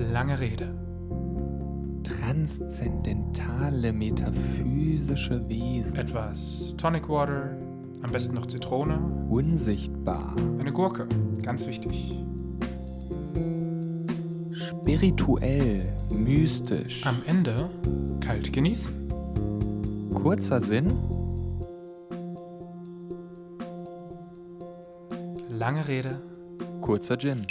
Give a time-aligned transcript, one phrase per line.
[0.00, 0.74] Lange Rede.
[2.02, 5.98] Transzendentale metaphysische Wesen.
[5.98, 7.54] Etwas Tonic Water,
[8.00, 8.98] am besten noch Zitrone.
[9.28, 10.34] Unsichtbar.
[10.58, 11.06] Eine Gurke,
[11.42, 12.18] ganz wichtig.
[14.52, 15.86] Spirituell.
[16.10, 17.06] Mystisch.
[17.06, 17.68] Am Ende
[18.20, 18.92] kalt genießen.
[20.14, 20.90] Kurzer Sinn.
[25.50, 26.22] Lange Rede.
[26.80, 27.42] Kurzer Gin.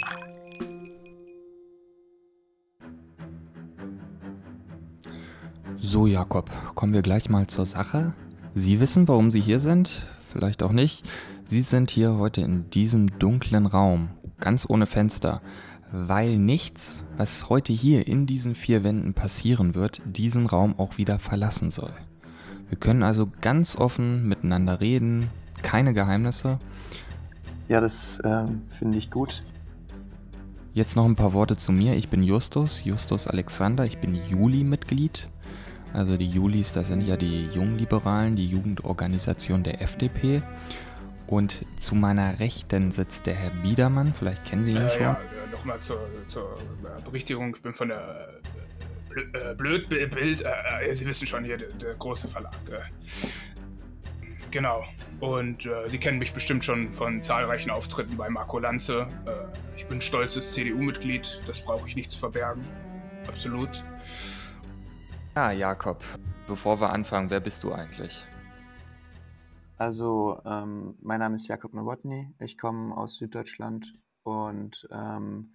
[5.92, 8.12] So, Jakob, kommen wir gleich mal zur Sache.
[8.54, 11.10] Sie wissen, warum Sie hier sind, vielleicht auch nicht.
[11.44, 15.40] Sie sind hier heute in diesem dunklen Raum, ganz ohne Fenster,
[15.90, 21.18] weil nichts, was heute hier in diesen vier Wänden passieren wird, diesen Raum auch wieder
[21.18, 21.92] verlassen soll.
[22.68, 25.28] Wir können also ganz offen miteinander reden,
[25.62, 26.60] keine Geheimnisse.
[27.66, 29.42] Ja, das ähm, finde ich gut.
[30.72, 31.96] Jetzt noch ein paar Worte zu mir.
[31.96, 33.86] Ich bin Justus, Justus Alexander.
[33.86, 35.28] Ich bin Juli-Mitglied.
[35.92, 40.42] Also die Julis, das sind ja die Jungliberalen, die Jugendorganisation der FDP.
[41.26, 44.12] Und zu meiner Rechten sitzt der Herr Biedermann.
[44.12, 45.00] Vielleicht kennen Sie ihn Äh, schon.
[45.02, 45.20] ja,
[45.52, 46.54] nochmal zur, zur
[47.04, 47.54] Berichtigung.
[47.54, 48.28] Ich bin von der
[49.16, 50.42] äh, äh, Blödbild.
[50.42, 52.52] Äh, äh, Sie wissen schon hier, der, der große Verlag.
[54.50, 54.84] Genau.
[55.20, 59.06] Und Sie kennen mich bestimmt schon von zahlreichen Auftritten bei Marco Lanze.
[59.76, 61.40] Ich bin stolzes CDU-Mitglied.
[61.46, 62.62] Das brauche ich nicht zu verbergen.
[63.28, 63.68] Absolut.
[65.42, 66.04] Ah, Jakob,
[66.46, 68.26] bevor wir anfangen, wer bist du eigentlich?
[69.78, 72.34] Also, ähm, mein Name ist Jakob Nowotny.
[72.40, 75.54] Ich komme aus Süddeutschland und ähm,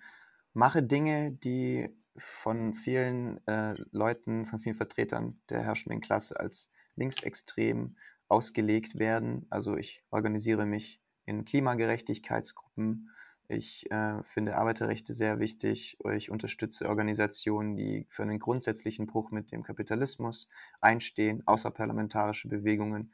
[0.54, 7.96] mache Dinge, die von vielen äh, Leuten, von vielen Vertretern der herrschenden Klasse als linksextrem
[8.28, 9.46] ausgelegt werden.
[9.52, 13.12] Also ich organisiere mich in Klimagerechtigkeitsgruppen.
[13.48, 15.98] Ich äh, finde Arbeiterrechte sehr wichtig.
[16.16, 20.50] Ich unterstütze Organisationen, die für einen grundsätzlichen Bruch mit dem Kapitalismus
[20.82, 23.14] einstehen, außerparlamentarische Bewegungen,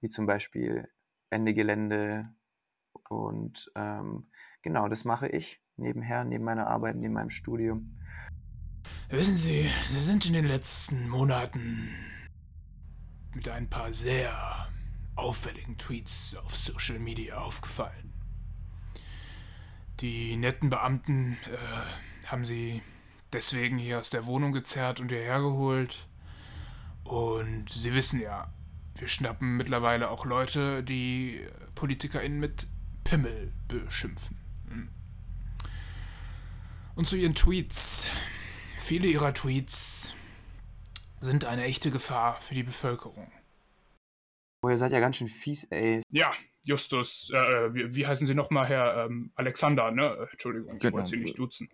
[0.00, 0.88] wie zum Beispiel
[1.30, 2.32] Ende Gelände.
[3.08, 4.28] Und ähm,
[4.62, 7.98] genau, das mache ich nebenher, neben meiner Arbeit, neben meinem Studium.
[9.08, 11.90] Wissen Sie, Sie sind in den letzten Monaten
[13.34, 14.68] mit ein paar sehr
[15.16, 18.13] auffälligen Tweets auf Social Media aufgefallen.
[20.00, 22.82] Die netten Beamten äh, haben Sie
[23.32, 26.06] deswegen hier aus der Wohnung gezerrt und hierher geholt.
[27.04, 28.52] Und Sie wissen ja,
[28.96, 31.40] wir schnappen mittlerweile auch Leute, die
[31.74, 32.68] PolitikerInnen mit
[33.04, 34.38] Pimmel beschimpfen.
[34.68, 34.88] Hm.
[36.94, 38.08] Und zu Ihren Tweets.
[38.78, 40.14] Viele ihrer Tweets
[41.18, 43.32] sind eine echte Gefahr für die Bevölkerung.
[44.62, 46.02] Oh, ihr seid ja ganz schön fies, ey.
[46.10, 50.16] Ja, Justus, äh, wie, wie heißen Sie nochmal, Herr ähm, Alexander, ne?
[50.18, 50.94] Äh, Entschuldigung, ich Genau.
[50.94, 51.68] wollte Sie nicht duzen.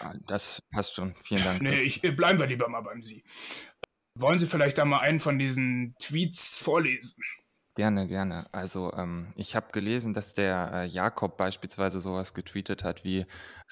[0.00, 1.62] Ah, Das passt schon, vielen Dank.
[1.62, 3.24] Nee, ich, äh, bleiben wir lieber mal beim Sie.
[4.18, 7.22] Wollen Sie vielleicht einmal einen von diesen Tweets vorlesen?
[7.74, 8.46] Gerne, gerne.
[8.52, 13.24] Also ähm, ich habe gelesen, dass der äh, Jakob beispielsweise sowas getweetet hat wie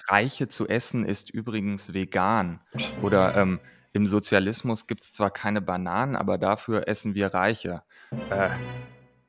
[0.07, 2.59] Reiche zu essen ist übrigens vegan.
[3.03, 3.59] Oder ähm,
[3.93, 7.83] im Sozialismus gibt es zwar keine Bananen, aber dafür essen wir Reiche.
[8.31, 8.49] Äh,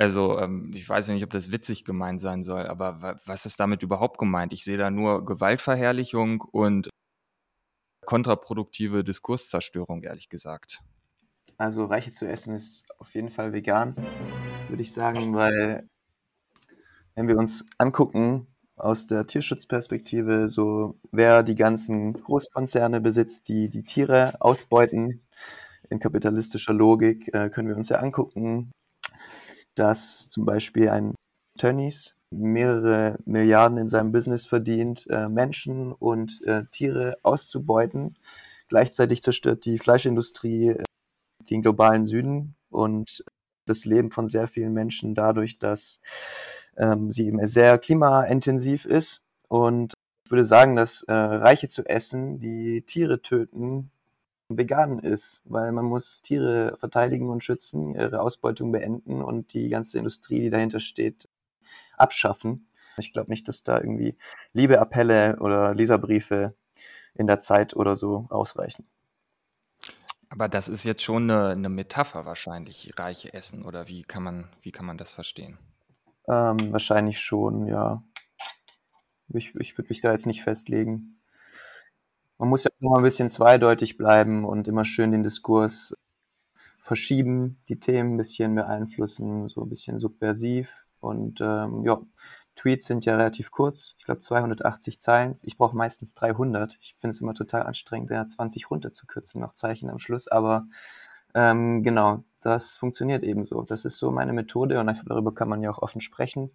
[0.03, 3.47] also ähm, ich weiß ja nicht, ob das witzig gemeint sein soll, aber wa was
[3.47, 4.53] ist damit überhaupt gemeint?
[4.53, 6.91] Ich sehe da nur Gewaltverherrlichung und
[8.05, 10.81] kontraproduktive Diskurszerstörung, ehrlich gesagt.
[11.57, 13.95] Also Reiche zu essen ist auf jeden Fall vegan,
[14.69, 15.89] würde ich sagen, weil
[17.15, 23.85] wenn wir uns angucken aus der Tierschutzperspektive, so wer die ganzen Großkonzerne besitzt, die die
[23.85, 25.23] Tiere ausbeuten
[25.91, 28.73] in kapitalistischer Logik, äh, können wir uns ja angucken,
[29.75, 31.15] dass zum Beispiel ein
[31.59, 38.17] Tönnies mehrere Milliarden in seinem Business verdient, äh, Menschen und äh, Tiere auszubeuten.
[38.69, 40.85] Gleichzeitig zerstört die Fleischindustrie äh,
[41.51, 43.25] den globalen Süden und
[43.67, 46.01] das Leben von sehr vielen Menschen dadurch, dass
[46.77, 49.23] ähm, sie eben sehr klimaintensiv ist.
[49.49, 49.93] Und
[50.25, 53.91] ich würde sagen, dass äh, Reiche zu essen, die Tiere töten,
[54.59, 59.99] vegan ist, weil man muss Tiere verteidigen und schützen, ihre Ausbeutung beenden und die ganze
[59.99, 61.29] Industrie, die dahinter steht,
[61.97, 62.69] abschaffen.
[62.99, 64.17] Ich glaube nicht, dass da irgendwie
[64.53, 66.55] Liebeappelle oder Leserbriefe
[67.15, 68.87] in der Zeit oder so ausreichen.
[70.29, 74.49] Aber das ist jetzt schon eine, eine Metapher wahrscheinlich, reiche Essen, oder wie kann man,
[74.63, 75.59] wie kann man das verstehen?
[76.27, 78.03] Ähm, wahrscheinlich schon, ja.
[79.29, 81.22] Ich, ich würde mich da jetzt nicht festlegen.
[82.39, 85.97] Man muss ja immer ein bisschen zweideutig bleiben und immer schön den Diskurs
[86.79, 90.85] verschieben, die Themen ein bisschen beeinflussen, so ein bisschen subversiv.
[91.01, 92.01] Und ähm, ja,
[92.57, 95.39] Tweets sind ja relativ kurz, ich glaube 280 Zeilen.
[95.43, 96.77] Ich brauche meistens 300.
[96.81, 100.29] Ich finde es immer total anstrengend, da 20 runterzukürzen, noch Zeichen am Schluss.
[100.29, 100.67] Aber
[101.35, 103.63] ähm, genau, das funktioniert eben so.
[103.63, 106.51] Das ist so meine Methode und darüber kann man ja auch offen sprechen.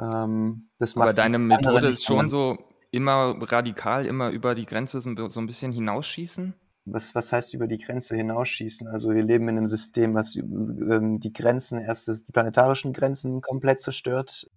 [0.00, 2.58] Ähm, Aber deine Methode ist schon so
[2.90, 6.54] immer radikal, immer über die Grenze so ein bisschen hinausschießen?
[6.86, 8.88] Was, was heißt über die Grenze hinausschießen?
[8.88, 13.80] Also wir leben in einem System, was ähm, die Grenzen, erst die planetarischen Grenzen komplett
[13.80, 14.50] zerstört.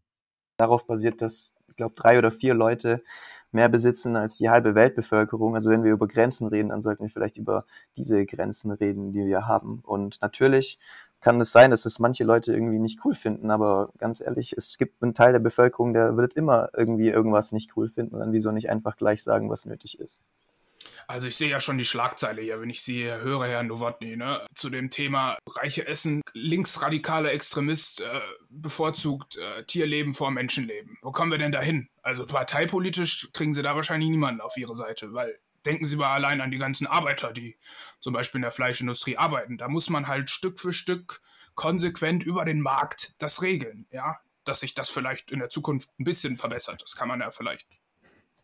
[0.57, 3.03] Darauf basiert, dass, ich glaube, drei oder vier Leute
[3.51, 5.55] mehr besitzen als die halbe Weltbevölkerung.
[5.55, 7.65] Also wenn wir über Grenzen reden, dann sollten wir vielleicht über
[7.97, 9.79] diese Grenzen reden, die wir haben.
[9.83, 10.79] Und natürlich
[11.23, 14.77] kann es sein, dass es manche Leute irgendwie nicht cool finden, aber ganz ehrlich, es
[14.77, 18.51] gibt einen Teil der Bevölkerung, der wird immer irgendwie irgendwas nicht cool finden, dann wieso
[18.51, 20.19] nicht einfach gleich sagen, was nötig ist.
[21.07, 24.45] Also ich sehe ja schon die Schlagzeile hier, wenn ich sie höre, Herr Nowotny, ne?
[24.53, 28.19] zu dem Thema reiche Essen, linksradikale Extremist äh,
[28.49, 30.97] bevorzugt äh, Tierleben vor Menschenleben.
[31.01, 31.87] Wo kommen wir denn da hin?
[32.01, 36.41] Also parteipolitisch kriegen sie da wahrscheinlich niemanden auf ihre Seite, weil denken Sie mal allein
[36.41, 37.57] an die ganzen Arbeiter, die
[37.99, 39.57] zum Beispiel in der Fleischindustrie arbeiten.
[39.57, 41.21] Da muss man halt Stück für Stück
[41.55, 46.03] konsequent über den Markt das regeln, ja, dass sich das vielleicht in der Zukunft ein
[46.03, 46.81] bisschen verbessert.
[46.81, 47.67] Das kann man ja vielleicht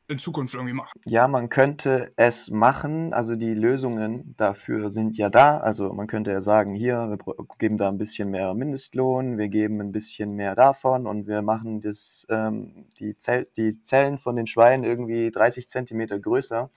[0.10, 1.00] in Zukunft irgendwie machen.
[1.06, 3.14] Ja, man könnte es machen.
[3.14, 5.60] Also die Lösungen dafür sind ja da.
[5.60, 7.18] Also man könnte ja sagen, hier, wir
[7.60, 11.82] geben da ein bisschen mehr Mindestlohn, wir geben ein bisschen mehr davon und wir machen
[11.82, 16.72] das, ähm, die, Zell die Zellen von den Schweinen irgendwie 30 Zentimeter größer.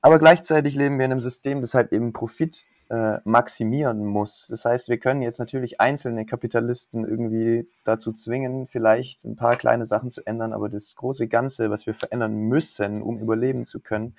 [0.00, 4.48] Aber gleichzeitig leben wir in einem System, das halt eben Profit äh, maximieren muss.
[4.48, 9.86] Das heißt, wir können jetzt natürlich einzelne Kapitalisten irgendwie dazu zwingen, vielleicht ein paar kleine
[9.86, 14.14] Sachen zu ändern, aber das große Ganze, was wir verändern müssen, um überleben zu können,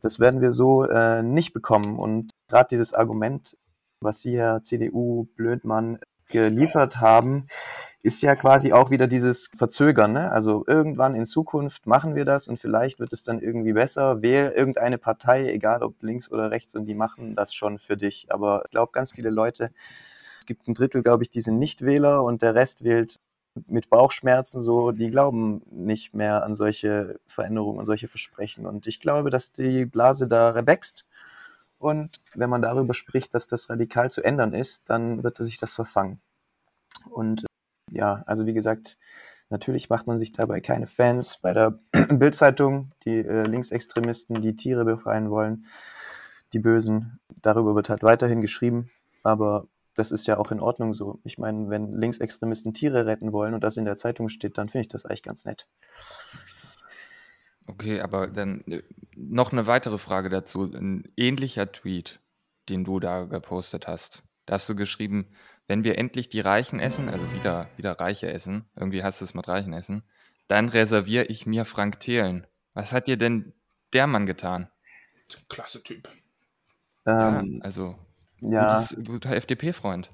[0.00, 1.98] das werden wir so äh, nicht bekommen.
[1.98, 3.56] Und gerade dieses Argument,
[4.00, 5.98] was Sie, Herr CDU Blödmann,
[6.32, 7.46] geliefert haben,
[8.02, 10.12] ist ja quasi auch wieder dieses Verzögern.
[10.12, 10.32] Ne?
[10.32, 14.22] Also irgendwann in Zukunft machen wir das und vielleicht wird es dann irgendwie besser.
[14.22, 18.26] Wähl irgendeine Partei, egal ob links oder rechts, und die machen das schon für dich.
[18.30, 19.70] Aber ich glaube, ganz viele Leute,
[20.40, 23.20] es gibt ein Drittel, glaube ich, die sind Nichtwähler und der Rest wählt
[23.68, 28.66] mit Bauchschmerzen so, die glauben nicht mehr an solche Veränderungen und solche Versprechen.
[28.66, 31.04] Und ich glaube, dass die Blase da wächst.
[31.82, 35.74] Und wenn man darüber spricht, dass das radikal zu ändern ist, dann wird sich das
[35.74, 36.20] verfangen.
[37.10, 37.44] Und
[37.90, 38.98] ja, also wie gesagt,
[39.50, 41.38] natürlich macht man sich dabei keine Fans.
[41.42, 45.66] Bei der Bildzeitung, die äh, Linksextremisten, die Tiere befreien wollen,
[46.52, 48.88] die Bösen, darüber wird halt weiterhin geschrieben.
[49.24, 51.18] Aber das ist ja auch in Ordnung so.
[51.24, 54.82] Ich meine, wenn Linksextremisten Tiere retten wollen und das in der Zeitung steht, dann finde
[54.82, 55.66] ich das eigentlich ganz nett.
[57.66, 58.82] Okay, aber dann äh,
[59.14, 60.62] noch eine weitere Frage dazu.
[60.62, 62.20] Ein ähnlicher Tweet,
[62.68, 64.22] den du da gepostet hast.
[64.46, 65.28] Da hast du geschrieben,
[65.68, 69.34] wenn wir endlich die Reichen essen, also wieder, wieder Reiche essen, irgendwie hast du es
[69.34, 70.02] mit Reichen essen,
[70.48, 72.46] dann reserviere ich mir Frank Thelen.
[72.74, 73.52] Was hat dir denn
[73.92, 74.68] der Mann getan?
[75.48, 76.08] Klasse Typ.
[77.06, 77.96] Ähm, ja, also
[78.40, 78.74] ja.
[78.74, 80.10] Gutes, guter FDP-Freund.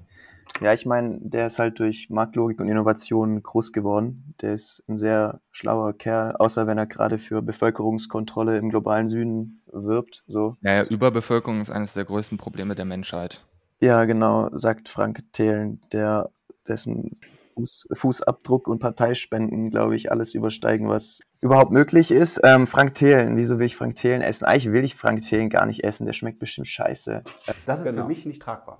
[0.61, 4.35] Ja, ich meine, der ist halt durch Marktlogik und Innovation groß geworden.
[4.41, 9.61] Der ist ein sehr schlauer Kerl, außer wenn er gerade für Bevölkerungskontrolle im globalen Süden
[9.71, 10.23] wirbt.
[10.27, 10.57] So.
[10.61, 13.45] Ja, ja, Überbevölkerung ist eines der größten Probleme der Menschheit.
[13.79, 16.29] Ja, genau, sagt Frank Thelen, der
[16.67, 17.19] dessen
[17.55, 22.41] Fuß, Fußabdruck und Parteispenden, glaube ich, alles übersteigen, was überhaupt möglich ist.
[22.43, 24.45] Ähm, Frank Thelen, wieso will ich Frank Thelen essen?
[24.45, 27.23] Eigentlich will ich Frank Thelen gar nicht essen, der schmeckt bestimmt scheiße.
[27.65, 28.01] Das ist genau.
[28.01, 28.77] für mich nicht tragbar.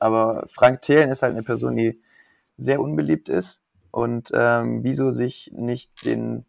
[0.00, 2.00] Aber Frank Thelen ist halt eine Person, die
[2.56, 3.60] sehr unbeliebt ist
[3.90, 6.44] und ähm, wieso sich nicht den,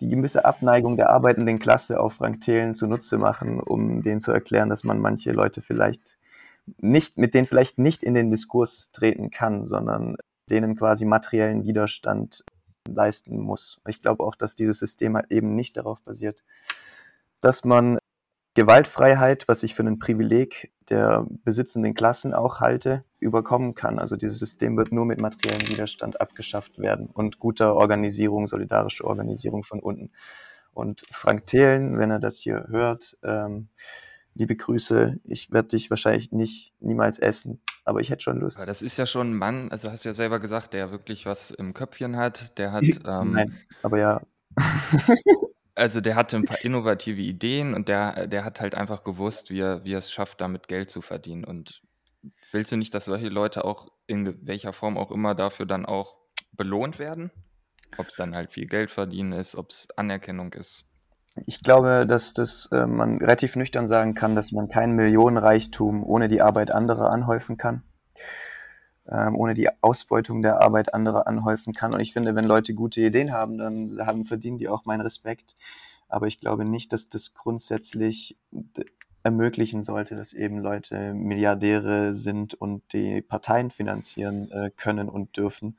[0.00, 4.68] die gewisse Abneigung der arbeitenden Klasse auf Frank Thelen zunutze machen, um denen zu erklären,
[4.68, 6.18] dass man manche Leute vielleicht
[6.76, 10.16] nicht, mit denen vielleicht nicht in den Diskurs treten kann, sondern
[10.50, 12.44] denen quasi materiellen Widerstand
[12.86, 13.80] leisten muss.
[13.86, 16.42] Ich glaube auch, dass dieses System halt eben nicht darauf basiert,
[17.40, 17.98] dass man
[18.58, 24.00] Gewaltfreiheit, was ich für ein Privileg der besitzenden Klassen auch halte, überkommen kann.
[24.00, 29.62] Also dieses System wird nur mit materiellem Widerstand abgeschafft werden und guter Organisierung, solidarische Organisierung
[29.62, 30.10] von unten.
[30.72, 33.68] Und Frank Thelen, wenn er das hier hört, ähm,
[34.34, 38.58] liebe Grüße, ich werde dich wahrscheinlich nicht niemals essen, aber ich hätte schon Lust.
[38.58, 41.52] Das ist ja schon ein Mann, also hast du ja selber gesagt, der wirklich was
[41.52, 42.82] im Köpfchen hat, der hat.
[42.82, 44.20] Ähm, Nein, aber ja.
[45.78, 49.60] also der hatte ein paar innovative Ideen und der, der hat halt einfach gewusst, wie
[49.60, 51.44] er, wie er es schafft, damit Geld zu verdienen.
[51.44, 51.82] Und
[52.52, 56.16] willst du nicht, dass solche Leute auch in welcher Form auch immer dafür dann auch
[56.52, 57.30] belohnt werden?
[57.96, 60.84] Ob es dann halt viel Geld verdienen ist, ob es Anerkennung ist.
[61.46, 66.28] Ich glaube, dass das, äh, man relativ nüchtern sagen kann, dass man kein Millionenreichtum ohne
[66.28, 67.84] die Arbeit anderer anhäufen kann.
[69.10, 71.94] Ähm, ohne die Ausbeutung der Arbeit anderer anhäufen kann.
[71.94, 75.56] Und ich finde, wenn Leute gute Ideen haben, dann haben, verdienen die auch meinen Respekt.
[76.08, 78.36] Aber ich glaube nicht, dass das grundsätzlich
[79.22, 85.78] ermöglichen sollte, dass eben Leute Milliardäre sind und die Parteien finanzieren äh, können und dürfen.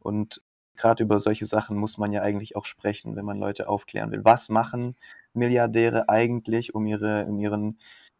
[0.00, 0.42] Und
[0.76, 4.24] gerade über solche Sachen muss man ja eigentlich auch sprechen, wenn man Leute aufklären will.
[4.24, 4.96] Was machen
[5.32, 7.78] Milliardäre eigentlich, um ihre, um ihren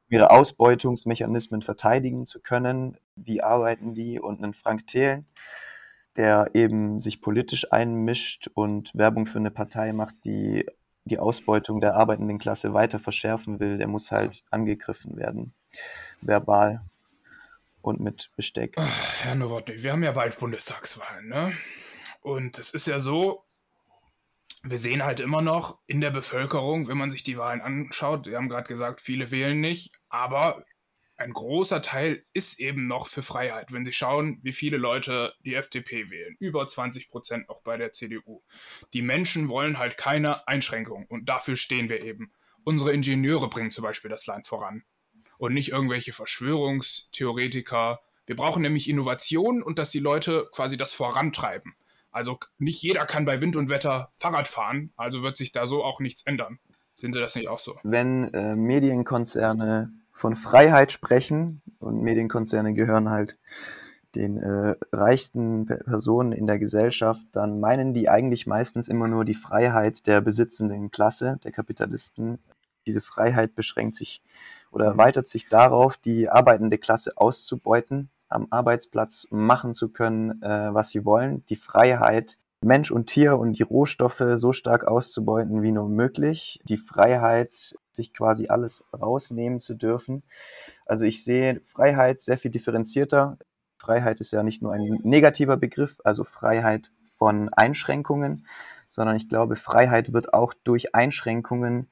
[0.09, 2.99] ihre Ausbeutungsmechanismen verteidigen zu können.
[3.15, 4.21] Wie arbeiten die?
[4.21, 5.27] Und einen Frank Thelen,
[6.17, 10.67] der eben sich politisch einmischt und Werbung für eine Partei macht, die
[11.05, 15.55] die Ausbeutung der arbeitenden Klasse weiter verschärfen will, der muss halt angegriffen werden.
[16.21, 16.85] Verbal
[17.81, 18.77] und mit Besteck.
[19.23, 21.53] Herr Nowotny, wir haben ja bald Bundestagswahlen, ne?
[22.23, 23.46] Und es ist ja so,
[24.71, 28.37] wir sehen halt immer noch in der Bevölkerung, wenn man sich die Wahlen anschaut, wir
[28.37, 30.65] haben gerade gesagt, viele wählen nicht, aber
[31.19, 33.73] ein großer Teil ist eben noch für Freiheit.
[33.73, 37.93] Wenn Sie schauen, wie viele Leute die FDP wählen, über 20 Prozent auch bei der
[37.93, 38.43] CDU.
[38.93, 42.33] Die Menschen wollen halt keine Einschränkungen und dafür stehen wir eben.
[42.65, 44.83] Unsere Ingenieure bringen zum Beispiel das Land voran
[45.39, 48.01] und nicht irgendwelche Verschwörungstheoretiker.
[48.27, 51.77] Wir brauchen nämlich Innovationen und dass die Leute quasi das vorantreiben.
[52.17, 55.85] Also nicht jeder kann bei Wind und Wetter Fahrrad fahren, also wird sich da so
[55.85, 56.59] auch nichts ändern.
[56.95, 57.77] Sehen Sie das nicht auch so?
[57.83, 63.37] Wenn äh, Medienkonzerne von Freiheit sprechen und Medienkonzerne gehören halt
[64.15, 69.35] den äh, reichsten Personen in der Gesellschaft, dann meinen die eigentlich meistens immer nur die
[69.35, 72.39] Freiheit der besitzenden Klasse, der Kapitalisten.
[72.87, 74.23] Diese Freiheit beschränkt sich
[74.71, 80.91] oder erweitert sich darauf, die arbeitende Klasse auszubeuten am Arbeitsplatz machen zu können, äh, was
[80.91, 81.45] sie wollen.
[81.47, 86.61] Die Freiheit, Mensch und Tier und die Rohstoffe so stark auszubeuten wie nur möglich.
[86.65, 90.23] Die Freiheit, sich quasi alles rausnehmen zu dürfen.
[90.85, 93.39] Also ich sehe Freiheit sehr viel differenzierter.
[93.79, 98.47] Freiheit ist ja nicht nur ein negativer Begriff, also Freiheit von Einschränkungen,
[98.89, 101.89] sondern ich glaube, Freiheit wird auch durch Einschränkungen,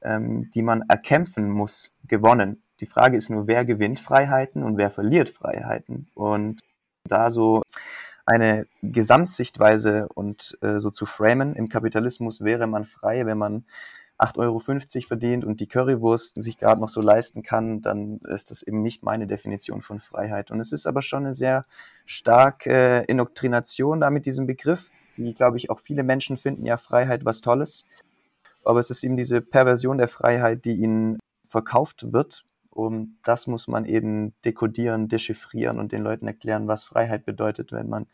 [0.00, 2.62] ähm, die man erkämpfen muss, gewonnen.
[2.80, 6.08] Die Frage ist nur, wer gewinnt Freiheiten und wer verliert Freiheiten.
[6.14, 6.60] Und
[7.04, 7.62] da so
[8.24, 13.64] eine Gesamtsichtweise und äh, so zu framen, im Kapitalismus wäre man frei, wenn man
[14.18, 18.62] 8,50 Euro verdient und die Currywurst sich gerade noch so leisten kann, dann ist das
[18.62, 20.50] eben nicht meine Definition von Freiheit.
[20.50, 21.64] Und es ist aber schon eine sehr
[22.04, 24.90] starke äh, Indoktrination da mit diesem Begriff.
[25.16, 27.84] Die, glaube ich, auch viele Menschen finden ja Freiheit was Tolles.
[28.64, 31.18] Aber es ist eben diese Perversion der Freiheit, die ihnen
[31.48, 32.44] verkauft wird
[32.78, 37.88] und das muss man eben dekodieren, dechiffrieren und den Leuten erklären, was Freiheit bedeutet, wenn
[37.88, 38.06] man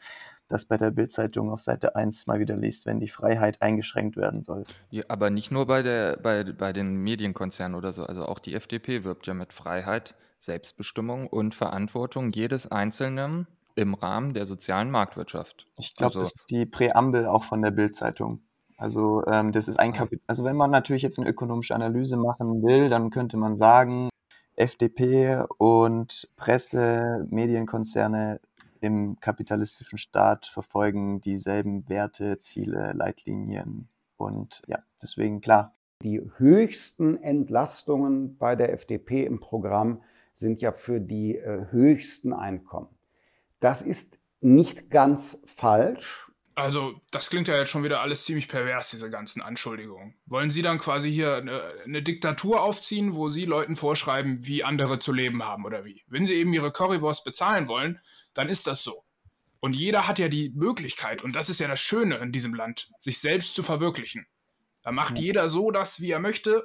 [0.48, 4.42] das bei der Bildzeitung auf Seite 1 mal wieder liest, wenn die Freiheit eingeschränkt werden
[4.42, 4.64] soll.
[4.88, 8.04] Ja, aber nicht nur bei, der, bei, bei den Medienkonzernen oder so.
[8.04, 14.32] Also auch die FDP wirbt ja mit Freiheit, Selbstbestimmung und Verantwortung jedes Einzelnen im Rahmen
[14.32, 15.66] der sozialen Marktwirtschaft.
[15.76, 18.40] Ich glaube, also, das ist die Präambel auch von der Bildzeitung.
[18.78, 20.22] Also ähm, das ist ein Kapitel.
[20.26, 24.08] Also wenn man natürlich jetzt eine ökonomische Analyse machen will, dann könnte man sagen,
[24.56, 28.40] FDP und Presse, Medienkonzerne
[28.80, 33.88] im kapitalistischen Staat verfolgen dieselben Werte, Ziele, Leitlinien.
[34.16, 35.74] Und ja, deswegen klar.
[36.02, 40.02] Die höchsten Entlastungen bei der FDP im Programm
[40.34, 42.88] sind ja für die äh, höchsten Einkommen.
[43.60, 48.90] Das ist nicht ganz falsch, also, das klingt ja jetzt schon wieder alles ziemlich pervers,
[48.90, 50.14] diese ganzen Anschuldigungen.
[50.26, 55.00] Wollen Sie dann quasi hier eine, eine, Diktatur aufziehen, wo Sie Leuten vorschreiben, wie andere
[55.00, 56.04] zu leben haben oder wie?
[56.06, 58.00] Wenn Sie eben Ihre Currywurst bezahlen wollen,
[58.34, 59.04] dann ist das so.
[59.58, 62.90] Und jeder hat ja die Möglichkeit, und das ist ja das Schöne in diesem Land,
[63.00, 64.26] sich selbst zu verwirklichen.
[64.82, 65.24] Da macht ja.
[65.24, 66.64] jeder so das, wie er möchte,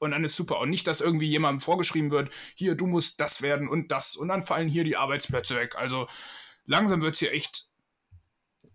[0.00, 0.58] und dann ist super.
[0.60, 4.28] Und nicht, dass irgendwie jemandem vorgeschrieben wird, hier, du musst das werden und das, und
[4.28, 5.76] dann fallen hier die Arbeitsplätze weg.
[5.76, 6.08] Also
[6.64, 7.67] langsam wird es hier echt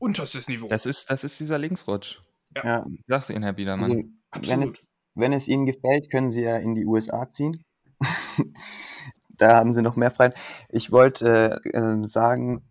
[0.03, 0.67] unterstes Niveau.
[0.67, 2.19] Das ist, das ist dieser Linksrutsch.
[2.55, 2.63] Ja.
[2.63, 2.85] ja.
[3.07, 4.19] Sag's Ihnen, Herr Biedermann.
[4.29, 4.79] Also, wenn, es,
[5.15, 7.63] wenn es Ihnen gefällt, können Sie ja in die USA ziehen.
[9.29, 10.35] da haben Sie noch mehr Freiheit.
[10.69, 12.69] Ich wollte äh, sagen,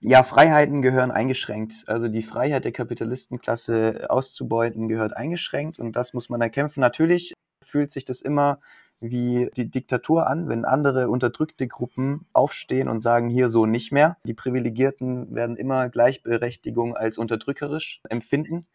[0.00, 1.84] ja, Freiheiten gehören eingeschränkt.
[1.86, 6.80] Also die Freiheit der Kapitalistenklasse auszubeuten gehört eingeschränkt und das muss man erkämpfen.
[6.80, 7.34] Natürlich
[7.64, 8.60] fühlt sich das immer
[9.00, 14.16] wie die Diktatur an, wenn andere unterdrückte Gruppen aufstehen und sagen, hier so nicht mehr.
[14.24, 18.66] Die Privilegierten werden immer Gleichberechtigung als unterdrückerisch empfinden.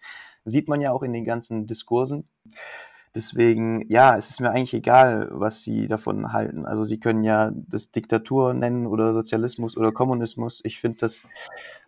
[0.45, 2.27] Sieht man ja auch in den ganzen Diskursen.
[3.15, 6.65] Deswegen, ja, es ist mir eigentlich egal, was Sie davon halten.
[6.65, 10.61] Also Sie können ja das Diktatur nennen oder Sozialismus oder Kommunismus.
[10.63, 11.23] Ich finde das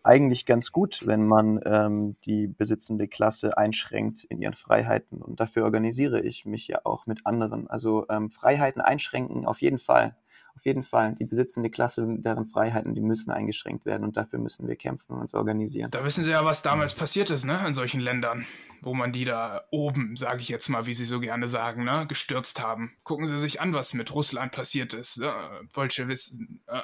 [0.03, 5.19] eigentlich ganz gut, wenn man ähm, die besitzende Klasse einschränkt in ihren Freiheiten.
[5.19, 7.67] Und dafür organisiere ich mich ja auch mit anderen.
[7.67, 10.15] Also ähm, Freiheiten einschränken auf jeden Fall.
[10.55, 11.15] Auf jeden Fall.
[11.19, 15.19] Die besitzende Klasse, deren Freiheiten, die müssen eingeschränkt werden und dafür müssen wir kämpfen und
[15.19, 15.91] uns organisieren.
[15.91, 18.45] Da wissen Sie ja, was damals passiert ist, ne, in solchen Ländern,
[18.81, 22.05] wo man die da oben, sage ich jetzt mal, wie Sie so gerne sagen, ne,
[22.07, 22.93] gestürzt haben.
[23.03, 25.17] Gucken Sie sich an, was mit Russland passiert ist.
[25.17, 25.33] Ne?
[25.73, 26.81] Bolschewisten, äh,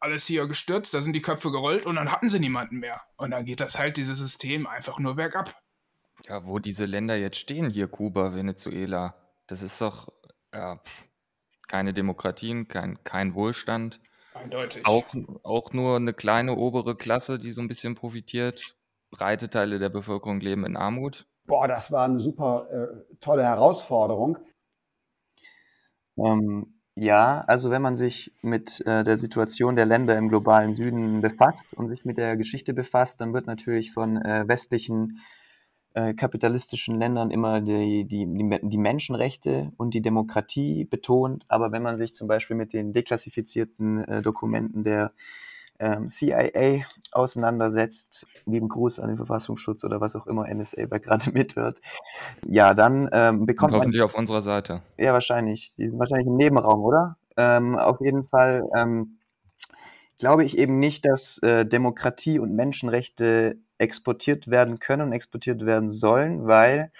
[0.00, 3.02] alles hier gestürzt, da sind die Köpfe gerollt und dann hatten sie niemanden mehr.
[3.16, 5.54] Und dann geht das halt, dieses System, einfach nur bergab.
[6.26, 9.14] Ja, wo diese Länder jetzt stehen, hier Kuba, Venezuela,
[9.46, 10.08] das ist doch
[10.52, 10.80] ja,
[11.70, 14.00] keine Demokratien, kein, kein Wohlstand.
[14.34, 14.84] Eindeutig.
[14.86, 15.04] Auch,
[15.44, 18.76] auch nur eine kleine obere Klasse, die so ein bisschen profitiert.
[19.12, 21.26] Breite Teile der Bevölkerung leben in Armut.
[21.46, 24.38] Boah, das war eine super äh, tolle Herausforderung.
[26.16, 31.20] Ähm, ja, also wenn man sich mit äh, der Situation der Länder im globalen Süden
[31.20, 35.39] befasst und sich mit der Geschichte befasst, dann wird natürlich von äh, westlichen äh,
[35.92, 38.26] kapitalistischen Ländern immer die, die,
[38.62, 41.44] die Menschenrechte und die Demokratie betont.
[41.48, 45.12] Aber wenn man sich zum Beispiel mit den deklassifizierten äh, Dokumenten der
[45.80, 51.30] ähm, CIA auseinandersetzt, lieben Gruß an den Verfassungsschutz oder was auch immer NSA bei gerade
[51.32, 51.80] mithört,
[52.46, 54.82] ja, dann ähm, bekommt Und hoffentlich man, auf unserer Seite.
[54.98, 55.74] Ja, wahrscheinlich.
[55.76, 57.16] Die sind wahrscheinlich im Nebenraum, oder?
[57.36, 59.18] Ähm, auf jeden Fall ähm,
[60.18, 65.90] glaube ich eben nicht, dass äh, Demokratie und Menschenrechte exportiert werden können und exportiert werden
[65.90, 66.92] sollen, weil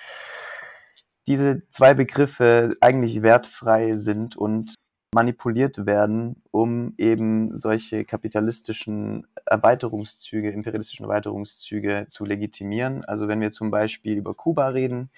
[1.29, 4.75] diese zwei Begriffe eigentlich wertfrei sind und
[5.15, 13.05] manipuliert werden, um eben solche kapitalistischen Erweiterungszüge, imperialistischen Erweiterungszüge zu legitimieren.
[13.05, 15.11] Also wenn wir zum Beispiel über Kuba reden,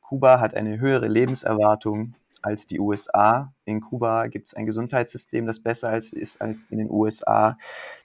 [0.00, 3.52] Kuba hat eine höhere Lebenserwartung als die USA.
[3.64, 7.58] In Kuba gibt es ein Gesundheitssystem, das besser als, ist als in den USA.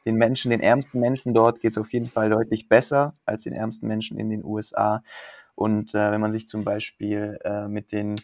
[0.05, 3.53] Den Menschen, den ärmsten Menschen dort geht es auf jeden Fall deutlich besser als den
[3.53, 5.03] ärmsten Menschen in den USA.
[5.55, 8.17] Und äh, wenn man sich zum Beispiel äh, mit den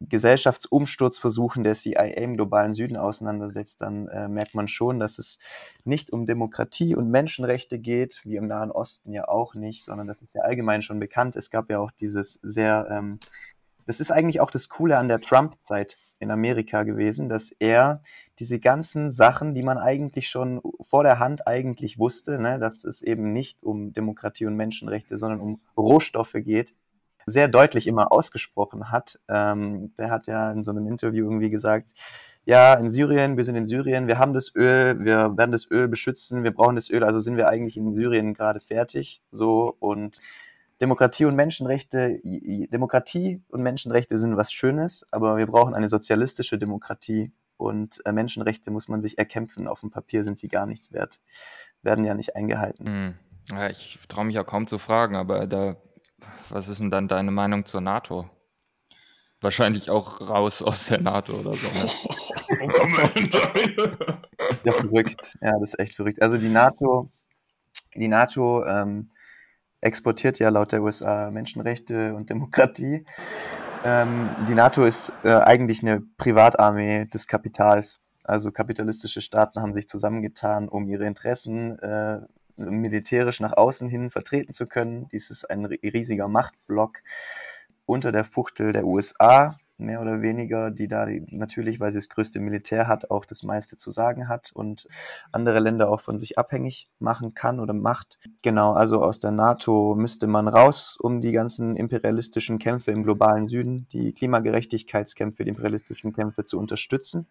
[0.00, 5.38] Gesellschaftsumsturzversuchen der CIA im globalen Süden auseinandersetzt, dann äh, merkt man schon, dass es
[5.84, 10.20] nicht um Demokratie und Menschenrechte geht, wie im Nahen Osten ja auch nicht, sondern das
[10.20, 11.34] ist ja allgemein schon bekannt.
[11.34, 13.20] Es gab ja auch dieses sehr, ähm,
[13.86, 18.02] das ist eigentlich auch das Coole an der Trump-Zeit in Amerika gewesen, dass er
[18.38, 23.02] diese ganzen Sachen, die man eigentlich schon vor der Hand eigentlich wusste, ne, dass es
[23.02, 26.74] eben nicht um Demokratie und Menschenrechte, sondern um Rohstoffe geht,
[27.26, 29.18] sehr deutlich immer ausgesprochen hat.
[29.28, 31.92] Ähm, der hat ja in so einem Interview irgendwie gesagt,
[32.44, 35.88] ja, in Syrien, wir sind in Syrien, wir haben das Öl, wir werden das Öl
[35.88, 39.20] beschützen, wir brauchen das Öl, also sind wir eigentlich in Syrien gerade fertig.
[39.32, 40.20] So und
[40.80, 47.32] Demokratie und Menschenrechte, Demokratie und Menschenrechte sind was Schönes, aber wir brauchen eine sozialistische Demokratie
[47.56, 49.68] und äh, Menschenrechte muss man sich erkämpfen.
[49.68, 51.20] Auf dem Papier sind sie gar nichts wert,
[51.82, 52.86] werden ja nicht eingehalten.
[52.86, 53.14] Hm.
[53.50, 55.76] Ja, ich traue mich ja kaum zu fragen, aber da
[56.48, 58.28] was ist denn dann deine Meinung zur NATO?
[59.40, 61.66] Wahrscheinlich auch raus aus der NATO oder so.
[61.66, 61.90] Ne?
[62.60, 64.18] Wo kommen wir denn
[64.64, 65.36] Ja, verrückt.
[65.42, 66.22] Ja, das ist echt verrückt.
[66.22, 67.10] Also die NATO,
[67.94, 69.10] die NATO ähm,
[69.86, 73.04] exportiert ja laut der USA Menschenrechte und Demokratie.
[73.84, 78.00] Ähm, die NATO ist äh, eigentlich eine Privatarmee des Kapitals.
[78.24, 82.18] Also kapitalistische Staaten haben sich zusammengetan, um ihre Interessen äh,
[82.56, 85.08] militärisch nach außen hin vertreten zu können.
[85.12, 87.00] Dies ist ein riesiger Machtblock
[87.84, 92.40] unter der Fuchtel der USA, mehr oder weniger, die da natürlich, weil sie das größte
[92.40, 94.88] Militär hat, auch das meiste zu sagen hat und
[95.32, 98.18] andere Länder auch von sich abhängig machen kann oder macht.
[98.42, 103.48] Genau, also aus der NATO müsste man raus, um die ganzen imperialistischen Kämpfe im globalen
[103.48, 107.26] Süden, die Klimagerechtigkeitskämpfe, die imperialistischen Kämpfe zu unterstützen.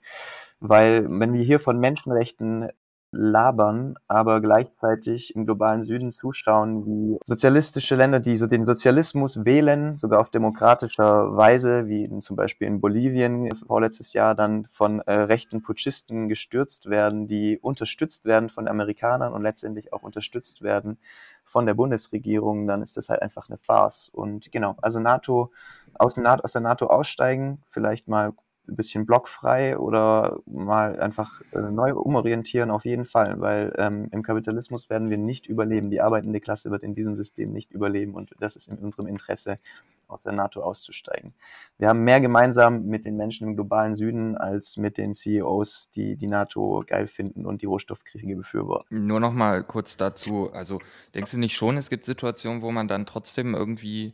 [0.59, 2.69] Weil wenn wir hier von Menschenrechten
[3.15, 9.95] labern, aber gleichzeitig im globalen Süden zuschauen, wie sozialistische Länder, die so den Sozialismus wählen,
[9.95, 15.61] sogar auf demokratischer Weise, wie zum Beispiel in Bolivien vorletztes Jahr dann von äh, rechten
[15.61, 20.97] Putschisten gestürzt werden, die unterstützt werden von Amerikanern und letztendlich auch unterstützt werden
[21.45, 24.09] von der Bundesregierung, dann ist das halt einfach eine Farce.
[24.09, 25.51] Und genau, also NATO
[25.93, 28.33] aus, NATO, aus der NATO aussteigen, vielleicht mal
[28.67, 34.23] ein bisschen blockfrei oder mal einfach äh, neu umorientieren, auf jeden Fall, weil ähm, im
[34.23, 35.89] Kapitalismus werden wir nicht überleben.
[35.89, 39.59] Die arbeitende Klasse wird in diesem System nicht überleben und das ist in unserem Interesse,
[40.07, 41.33] aus der NATO auszusteigen.
[41.77, 46.15] Wir haben mehr gemeinsam mit den Menschen im globalen Süden als mit den CEOs, die
[46.15, 49.07] die NATO geil finden und die Rohstoffkriege befürworten.
[49.07, 50.51] Nur noch mal kurz dazu.
[50.53, 50.79] Also
[51.13, 54.13] denkst du nicht schon, es gibt Situationen, wo man dann trotzdem irgendwie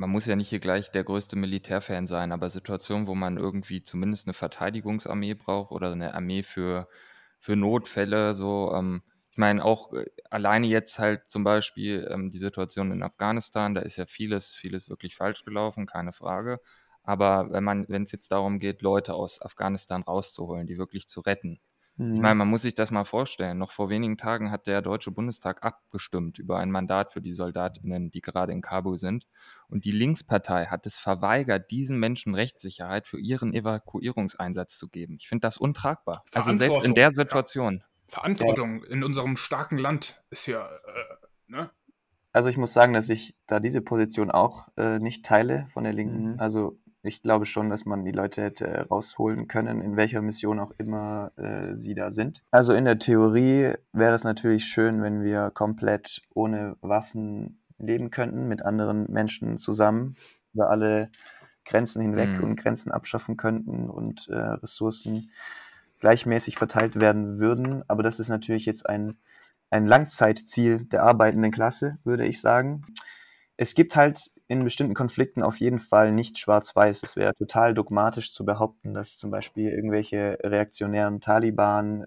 [0.00, 3.82] man muss ja nicht hier gleich der größte Militärfan sein, aber Situationen, wo man irgendwie
[3.82, 6.88] zumindest eine Verteidigungsarmee braucht oder eine Armee für,
[7.38, 12.38] für Notfälle, so, ähm, ich meine, auch äh, alleine jetzt halt zum Beispiel ähm, die
[12.38, 16.60] Situation in Afghanistan, da ist ja vieles, vieles wirklich falsch gelaufen, keine Frage.
[17.02, 21.20] Aber wenn man, wenn es jetzt darum geht, Leute aus Afghanistan rauszuholen, die wirklich zu
[21.20, 21.60] retten,
[22.00, 22.20] ich Mhm.
[22.22, 23.58] meine, man muss sich das mal vorstellen.
[23.58, 28.10] Noch vor wenigen Tagen hat der Deutsche Bundestag abgestimmt über ein Mandat für die Soldatinnen,
[28.10, 29.26] die gerade in Kabul sind.
[29.68, 35.18] Und die Linkspartei hat es verweigert, diesen Menschen Rechtssicherheit für ihren Evakuierungseinsatz zu geben.
[35.20, 36.24] Ich finde das untragbar.
[36.32, 37.10] Also selbst in der ja.
[37.10, 37.84] Situation.
[38.06, 41.16] Verantwortung in unserem starken Land ist ja, äh,
[41.48, 41.70] ne?
[42.32, 45.92] Also ich muss sagen, dass ich da diese Position auch äh, nicht teile von der
[45.92, 46.32] Linken.
[46.32, 46.40] Mhm.
[46.40, 50.72] Also ich glaube schon, dass man die Leute hätte rausholen können, in welcher Mission auch
[50.78, 52.42] immer äh, sie da sind.
[52.50, 58.48] Also in der Theorie wäre es natürlich schön, wenn wir komplett ohne Waffen leben könnten,
[58.48, 60.16] mit anderen Menschen zusammen,
[60.52, 61.10] über alle
[61.64, 62.44] Grenzen hinweg Mhm.
[62.44, 65.30] und Grenzen abschaffen könnten und äh, Ressourcen
[66.00, 67.82] gleichmäßig verteilt werden würden.
[67.88, 69.18] Aber das ist natürlich jetzt ein,
[69.70, 72.86] ein Langzeitziel der arbeitenden Klasse, würde ich sagen.
[73.62, 77.02] Es gibt halt in bestimmten Konflikten auf jeden Fall nicht schwarz-weiß.
[77.02, 82.06] Es wäre total dogmatisch zu behaupten, dass zum Beispiel irgendwelche reaktionären Taliban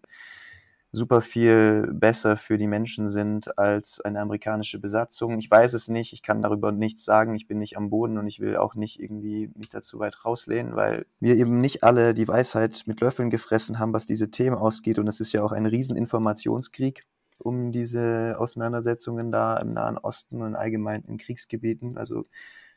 [0.92, 5.38] super viel besser für die Menschen sind als eine amerikanische Besatzung.
[5.38, 8.26] Ich weiß es nicht, ich kann darüber nichts sagen, ich bin nicht am Boden und
[8.26, 12.28] ich will auch nicht irgendwie mich dazu weit rauslehnen, weil wir eben nicht alle die
[12.28, 15.68] Weisheit mit Löffeln gefressen haben, was diese Themen ausgeht und es ist ja auch ein
[15.68, 17.06] riesen Informationskrieg
[17.40, 21.98] um diese Auseinandersetzungen da im Nahen Osten und allgemein in Kriegsgebieten.
[21.98, 22.26] Also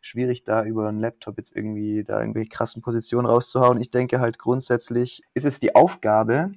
[0.01, 3.81] schwierig da über einen Laptop jetzt irgendwie da irgendwelche krassen Positionen rauszuhauen.
[3.81, 6.53] Ich denke halt grundsätzlich ist es die Aufgabe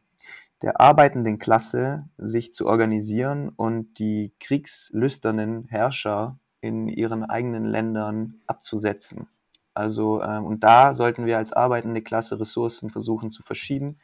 [0.62, 9.28] der arbeitenden Klasse, sich zu organisieren und die kriegslüsternen Herrscher in ihren eigenen Ländern abzusetzen.
[9.74, 14.00] Also, ähm, und da sollten wir als arbeitende Klasse Ressourcen versuchen zu verschieben.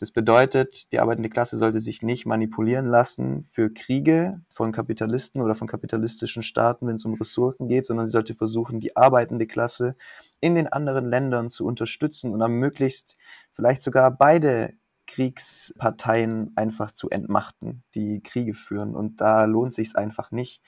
[0.00, 5.54] Das bedeutet, die arbeitende Klasse sollte sich nicht manipulieren lassen für Kriege von Kapitalisten oder
[5.54, 9.96] von kapitalistischen Staaten, wenn es um Ressourcen geht, sondern sie sollte versuchen, die arbeitende Klasse
[10.40, 13.16] in den anderen Ländern zu unterstützen und am möglichst
[13.52, 14.74] vielleicht sogar beide
[15.06, 18.94] Kriegsparteien einfach zu entmachten, die Kriege führen.
[18.94, 20.60] Und da lohnt sich einfach nicht,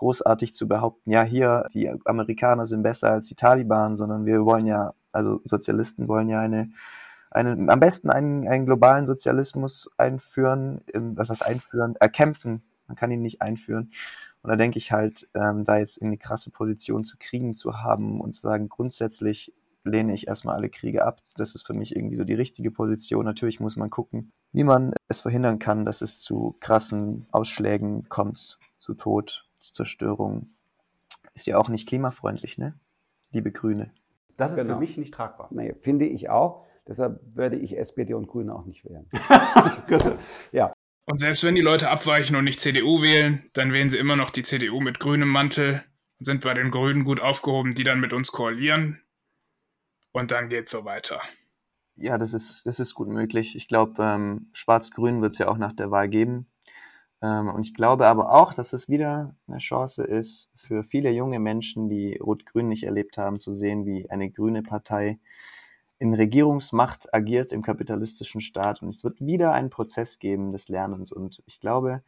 [0.00, 4.66] großartig zu behaupten, ja, hier, die Amerikaner sind besser als die Taliban, sondern wir wollen
[4.66, 6.70] ja, also Sozialisten wollen ja eine
[7.30, 12.62] einen, am besten einen, einen globalen Sozialismus einführen, was heißt einführen, erkämpfen.
[12.86, 13.92] Man kann ihn nicht einführen.
[14.42, 18.20] Und da denke ich halt, ähm, da jetzt eine krasse Position zu Kriegen zu haben
[18.20, 19.52] und zu sagen, grundsätzlich
[19.84, 21.20] lehne ich erstmal alle Kriege ab.
[21.36, 23.24] Das ist für mich irgendwie so die richtige Position.
[23.24, 28.58] Natürlich muss man gucken, wie man es verhindern kann, dass es zu krassen Ausschlägen kommt,
[28.78, 30.50] zu Tod, zu Zerstörung.
[31.34, 32.74] Ist ja auch nicht klimafreundlich, ne?
[33.30, 33.92] Liebe Grüne.
[34.40, 34.74] Das ist Genau.
[34.74, 35.48] für mich nicht tragbar.
[35.50, 36.66] Nee, finde ich auch.
[36.88, 39.08] Deshalb werde ich SPD und Grüne auch nicht wählen.
[40.52, 40.72] ja,
[41.06, 44.30] Und selbst wenn die Leute abweichen und nicht CDU wählen, dann wählen sie immer noch
[44.30, 45.84] die CDU mit grünem Mantel
[46.18, 49.00] und sind bei den Grünen gut aufgehoben, die dann mit uns koalieren.
[50.12, 51.20] Und dann geht's so weiter.
[51.96, 53.54] Ja, das ist, das ist gut möglich.
[53.56, 56.50] Ich glaube, ähm, Schwarz-Grün wird es ja auch nach der Wahl geben.
[57.22, 61.38] Ähm, und ich glaube aber auch, dass es wieder eine Chance ist für viele junge
[61.38, 65.18] Menschen, die Rot-Grün nicht erlebt haben, zu sehen, wie eine grüne Partei
[65.98, 68.82] in Regierungsmacht agiert im kapitalistischen Staat.
[68.82, 71.12] Und es wird wieder einen Prozess geben des Lernens.
[71.12, 72.02] Und ich glaube,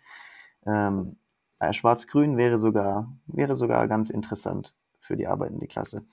[0.66, 1.16] ähm,
[1.58, 6.04] äh, Schwarz-Grün wäre sogar, wäre sogar ganz interessant für die arbeitende Klasse,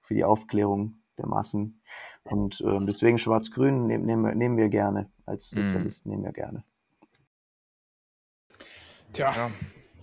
[0.00, 1.80] für die Aufklärung der Massen.
[2.24, 5.10] Und ähm, deswegen Schwarz-Grün nehmen, nehmen, wir- nehmen wir gerne.
[5.26, 5.66] Als Mhm.
[5.66, 6.62] Sozialisten nehmen wir gerne.
[9.12, 9.50] Tja, Ja.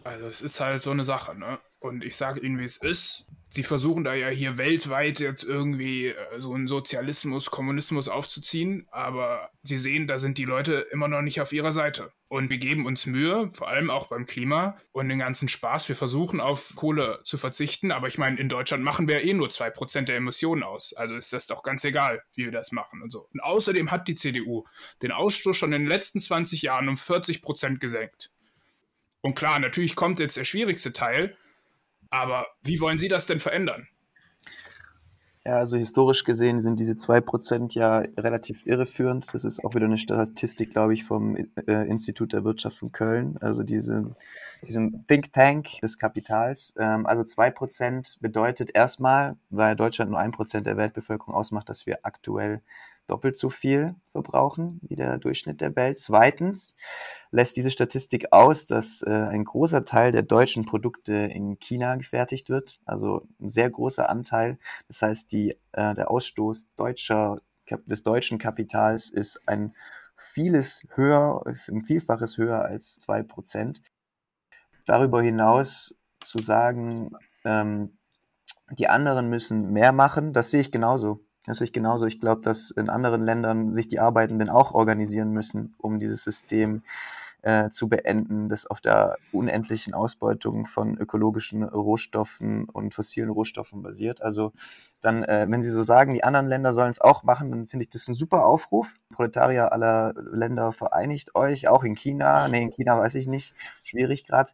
[0.03, 1.59] also es ist halt so eine Sache, ne?
[1.83, 3.25] Und ich sage Ihnen, wie es ist.
[3.49, 9.49] Sie versuchen da ja hier weltweit jetzt irgendwie äh, so einen Sozialismus, Kommunismus aufzuziehen, aber
[9.63, 12.13] Sie sehen, da sind die Leute immer noch nicht auf ihrer Seite.
[12.29, 15.89] Und wir geben uns Mühe, vor allem auch beim Klima und den ganzen Spaß.
[15.89, 19.49] Wir versuchen auf Kohle zu verzichten, aber ich meine, in Deutschland machen wir eh nur
[19.49, 20.93] 2% der Emissionen aus.
[20.93, 23.27] Also ist das doch ganz egal, wie wir das machen und so.
[23.33, 24.63] Und außerdem hat die CDU
[25.01, 28.31] den Ausstoß schon in den letzten 20 Jahren um 40% gesenkt.
[29.19, 31.37] Und klar, natürlich kommt jetzt der schwierigste Teil,
[32.13, 33.87] aber wie wollen Sie das denn verändern?
[35.45, 39.33] Ja, also historisch gesehen sind diese 2% ja relativ irreführend.
[39.33, 43.37] Das ist auch wieder eine Statistik, glaube ich, vom äh, Institut der Wirtschaft von Köln,
[43.41, 44.15] also diese,
[44.65, 46.73] diesem Think Tank des Kapitals.
[46.77, 52.61] Ähm, also 2% bedeutet erstmal, weil Deutschland nur 1% der Weltbevölkerung ausmacht, dass wir aktuell
[53.07, 55.99] doppelt so viel verbrauchen wie der Durchschnitt der Welt.
[55.99, 56.75] Zweitens
[57.31, 62.49] lässt diese Statistik aus, dass äh, ein großer Teil der deutschen Produkte in China gefertigt
[62.49, 64.57] wird, also ein sehr großer Anteil.
[64.87, 67.41] Das heißt, die, äh, der Ausstoß deutscher,
[67.85, 69.73] des deutschen Kapitals ist ein
[70.15, 73.81] vieles höher, ein Vielfaches höher als zwei Prozent.
[74.85, 77.11] Darüber hinaus zu sagen,
[77.45, 77.97] ähm,
[78.71, 80.33] die anderen müssen mehr machen.
[80.33, 81.25] Das sehe ich genauso.
[81.45, 82.05] Das ich genauso.
[82.05, 86.83] Ich glaube, dass in anderen Ländern sich die Arbeitenden auch organisieren müssen, um dieses System
[87.43, 94.21] äh, zu beenden, das auf der unendlichen Ausbeutung von ökologischen Rohstoffen und fossilen Rohstoffen basiert.
[94.21, 94.53] Also
[95.01, 97.83] dann, äh, wenn Sie so sagen, die anderen Länder sollen es auch machen, dann finde
[97.83, 98.95] ich das ein super Aufruf.
[99.11, 102.47] Proletarier aller Länder vereinigt euch, auch in China.
[102.47, 103.53] Nee, in China weiß ich nicht,
[103.83, 104.53] schwierig gerade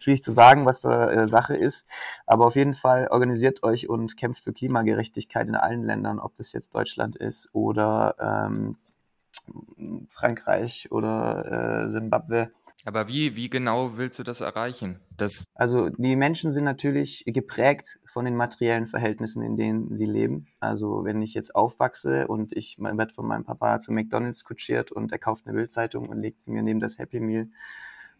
[0.00, 1.86] schwierig zu sagen, was da äh, Sache ist.
[2.26, 6.52] Aber auf jeden Fall organisiert euch und kämpft für Klimagerechtigkeit in allen Ländern, ob das
[6.52, 8.76] jetzt Deutschland ist oder ähm,
[10.08, 12.50] Frankreich oder äh, Simbabwe.
[12.84, 15.00] Aber wie, wie genau willst du das erreichen?
[15.16, 20.46] Das also die Menschen sind natürlich geprägt von den materiellen Verhältnissen, in denen sie leben.
[20.60, 25.10] Also wenn ich jetzt aufwachse und ich werde von meinem Papa zu McDonald's kutschiert und
[25.10, 27.48] er kauft eine Bildzeitung und legt sie mir neben das Happy Meal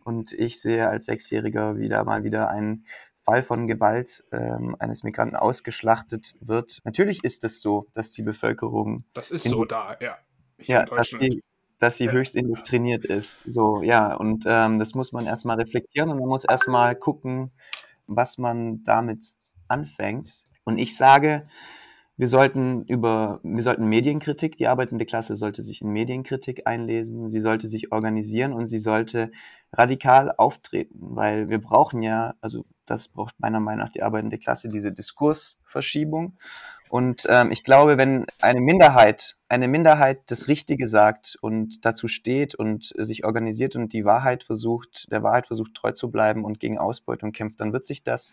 [0.08, 2.86] und ich sehe als Sechsjähriger wieder mal wieder einen
[3.18, 6.78] Fall von Gewalt ähm, eines Migranten ausgeschlachtet wird.
[6.84, 9.04] Natürlich ist es so, dass die Bevölkerung.
[9.12, 10.16] Das ist so da, ja.
[10.62, 11.42] Ja, dass sie,
[11.78, 12.12] dass sie ja.
[12.12, 13.38] höchst indoktriniert ist.
[13.44, 17.52] So, ja, und ähm, das muss man erstmal reflektieren und man muss erstmal gucken,
[18.06, 19.36] was man damit
[19.68, 20.46] anfängt.
[20.64, 21.46] Und ich sage,
[22.18, 27.40] wir sollten über, wir sollten Medienkritik, die arbeitende Klasse sollte sich in Medienkritik einlesen, sie
[27.40, 29.30] sollte sich organisieren und sie sollte
[29.72, 34.68] radikal auftreten, weil wir brauchen ja, also das braucht meiner Meinung nach die arbeitende Klasse,
[34.68, 36.36] diese Diskursverschiebung.
[36.88, 42.54] Und ähm, ich glaube, wenn eine Minderheit, eine Minderheit das Richtige sagt und dazu steht
[42.54, 46.78] und sich organisiert und die Wahrheit versucht, der Wahrheit versucht treu zu bleiben und gegen
[46.78, 48.32] Ausbeutung kämpft, dann wird sich das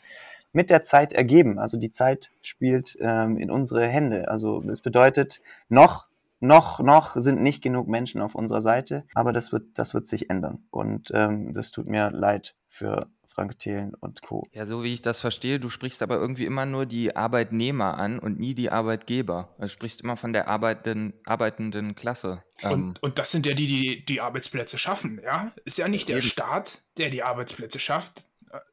[0.56, 1.60] mit der Zeit ergeben.
[1.60, 4.30] Also die Zeit spielt ähm, in unsere Hände.
[4.30, 6.08] Also das bedeutet, noch,
[6.40, 10.30] noch, noch sind nicht genug Menschen auf unserer Seite, aber das wird, das wird sich
[10.30, 10.64] ändern.
[10.72, 14.48] Und ähm, das tut mir leid für Frank Thelen und Co.
[14.54, 18.18] Ja, so wie ich das verstehe, du sprichst aber irgendwie immer nur die Arbeitnehmer an
[18.18, 19.50] und nie die Arbeitgeber.
[19.60, 22.44] Du sprichst immer von der arbeitenden, arbeitenden Klasse.
[22.64, 25.52] Und, ähm, und das sind ja die, die die Arbeitsplätze schaffen, ja?
[25.66, 28.24] Ist ja nicht der Staat, der die Arbeitsplätze schafft.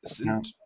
[0.00, 0.61] Es sind ja.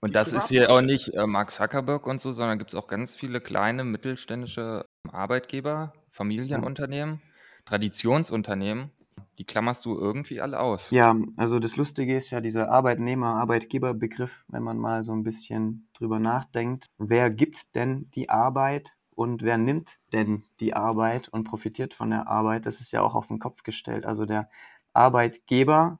[0.00, 2.86] Und das ist hier auch nicht äh, Mark Zuckerberg und so, sondern gibt es auch
[2.86, 7.20] ganz viele kleine mittelständische Arbeitgeber, Familienunternehmen,
[7.64, 8.90] Traditionsunternehmen.
[9.38, 10.90] Die klammerst du irgendwie alle aus.
[10.90, 16.18] Ja, also das Lustige ist ja dieser Arbeitnehmer-Arbeitgeber-Begriff, wenn man mal so ein bisschen drüber
[16.18, 16.86] nachdenkt.
[16.98, 22.28] Wer gibt denn die Arbeit und wer nimmt denn die Arbeit und profitiert von der
[22.28, 22.66] Arbeit?
[22.66, 24.06] Das ist ja auch auf den Kopf gestellt.
[24.06, 24.48] Also der
[24.92, 25.98] Arbeitgeber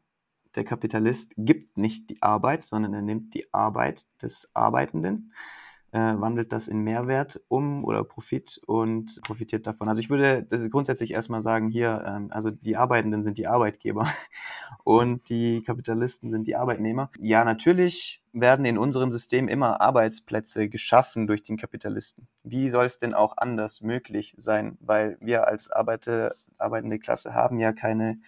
[0.58, 5.32] der Kapitalist gibt nicht die Arbeit, sondern er nimmt die Arbeit des Arbeitenden,
[5.92, 9.88] äh, wandelt das in Mehrwert um oder Profit und profitiert davon.
[9.88, 14.08] Also ich würde grundsätzlich erstmal sagen, hier, ähm, also die Arbeitenden sind die Arbeitgeber
[14.84, 17.08] und die Kapitalisten sind die Arbeitnehmer.
[17.20, 22.26] Ja, natürlich werden in unserem System immer Arbeitsplätze geschaffen durch den Kapitalisten.
[22.42, 24.76] Wie soll es denn auch anders möglich sein?
[24.80, 28.18] Weil wir als Arbeiter, arbeitende Klasse haben ja keine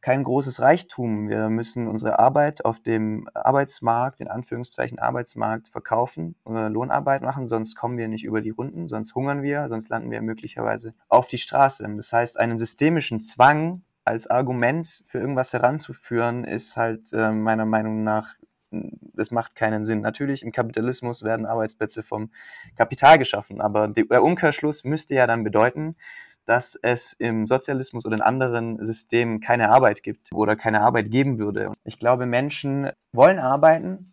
[0.00, 1.28] kein großes Reichtum.
[1.28, 7.74] Wir müssen unsere Arbeit auf dem Arbeitsmarkt, in Anführungszeichen Arbeitsmarkt, verkaufen, äh, Lohnarbeit machen, sonst
[7.74, 11.38] kommen wir nicht über die Runden, sonst hungern wir, sonst landen wir möglicherweise auf die
[11.38, 11.86] Straße.
[11.96, 18.02] Das heißt, einen systemischen Zwang als Argument für irgendwas heranzuführen, ist halt äh, meiner Meinung
[18.02, 18.34] nach
[18.70, 20.00] das macht keinen Sinn.
[20.00, 22.30] Natürlich, im Kapitalismus werden Arbeitsplätze vom
[22.76, 25.96] Kapital geschaffen, aber der Umkehrschluss müsste ja dann bedeuten,
[26.46, 31.38] dass es im Sozialismus oder in anderen Systemen keine Arbeit gibt oder keine Arbeit geben
[31.38, 31.72] würde.
[31.84, 34.12] Ich glaube, Menschen wollen arbeiten,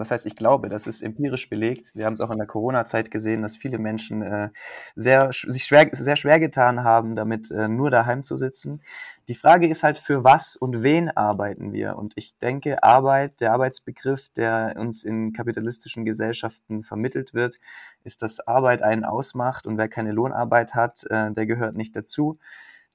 [0.00, 1.92] was heißt, ich glaube, das ist empirisch belegt.
[1.94, 4.48] Wir haben es auch in der Corona-Zeit gesehen, dass viele Menschen äh,
[4.96, 8.82] sehr, sich schwer, sehr schwer getan haben, damit äh, nur daheim zu sitzen.
[9.28, 11.96] Die Frage ist halt, für was und wen arbeiten wir?
[11.96, 17.60] Und ich denke, Arbeit, der Arbeitsbegriff, der uns in kapitalistischen Gesellschaften vermittelt wird,
[18.02, 22.38] ist, dass Arbeit einen ausmacht und wer keine Lohnarbeit hat, äh, der gehört nicht dazu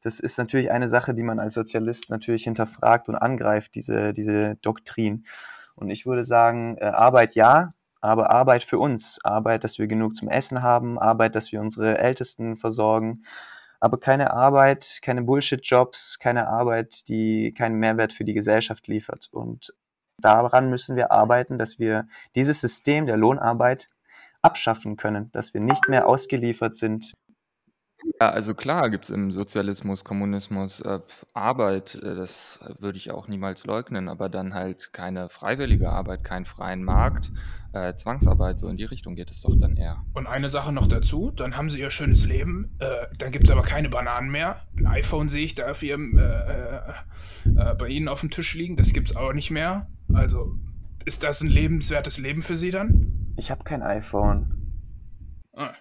[0.02, 4.56] das ist natürlich eine Sache, die man als Sozialist natürlich hinterfragt und angreift, diese, diese
[4.62, 5.26] Doktrin.
[5.76, 9.20] Und ich würde sagen, äh, Arbeit ja, aber Arbeit für uns.
[9.24, 13.24] Arbeit, dass wir genug zum Essen haben, Arbeit, dass wir unsere Ältesten versorgen,
[13.80, 19.30] aber keine Arbeit, keine Bullshit-Jobs, keine Arbeit, die keinen Mehrwert für die Gesellschaft liefert.
[19.32, 19.74] Und
[20.22, 23.90] daran müssen wir arbeiten, dass wir dieses System der Lohnarbeit
[24.42, 27.14] abschaffen können, dass wir nicht mehr ausgeliefert sind
[28.22, 31.00] ja, also klar gibt es im Sozialismus, Kommunismus äh,
[31.34, 36.46] Arbeit, äh, das würde ich auch niemals leugnen, aber dann halt keine freiwillige Arbeit, keinen
[36.46, 37.32] freien Markt,
[37.74, 40.04] äh, Zwangsarbeit, so in die Richtung geht es doch dann eher.
[40.14, 43.52] Und eine Sache noch dazu, dann haben sie ihr schönes Leben, äh, dann gibt es
[43.52, 44.62] aber keine Bananen mehr.
[44.78, 46.78] Ein iPhone sehe ich da auf ihrem, äh,
[47.58, 49.88] äh, bei ihnen auf dem Tisch liegen, das gibt es auch nicht mehr.
[50.14, 50.56] Also
[51.06, 53.34] ist das ein lebenswertes Leben für sie dann?
[53.38, 54.52] Ich habe kein iPhone.
[55.54, 55.74] Ah,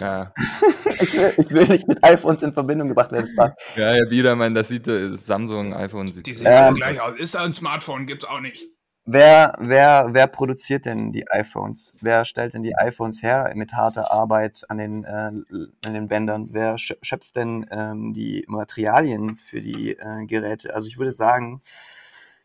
[0.00, 0.32] Ja,
[1.00, 3.28] Ich will, ich will nicht mit iPhones in Verbindung gebracht werden.
[3.32, 3.52] Spaß.
[3.76, 6.06] ja, Herr Biedermann, das sieht äh, Samsung, iPhone.
[6.06, 7.16] Sieht Die sehen Ähm, gleich aus.
[7.16, 8.66] Ist ein Smartphone, gibt's auch nicht.
[9.06, 11.94] Wer, wer, wer produziert denn die iPhones?
[12.00, 15.44] Wer stellt denn die iPhones her mit harter Arbeit an den, äh, an
[15.92, 16.48] den Bändern?
[16.52, 20.74] Wer schö- schöpft denn ähm, die Materialien für die äh, Geräte?
[20.74, 21.60] Also ich würde sagen,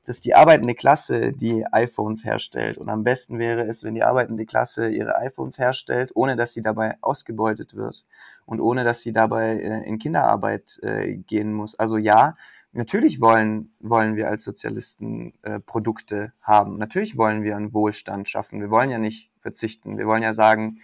[0.09, 2.79] dass die arbeitende Klasse die iPhones herstellt.
[2.79, 6.63] Und am besten wäre es, wenn die arbeitende Klasse ihre iPhones herstellt, ohne dass sie
[6.63, 8.07] dabei ausgebeutet wird
[8.47, 11.77] und ohne dass sie dabei äh, in Kinderarbeit äh, gehen muss.
[11.77, 12.35] Also ja,
[12.71, 16.79] natürlich wollen, wollen wir als Sozialisten äh, Produkte haben.
[16.79, 18.61] Natürlich wollen wir einen Wohlstand schaffen.
[18.61, 19.99] Wir wollen ja nicht verzichten.
[19.99, 20.79] Wir wollen ja sagen,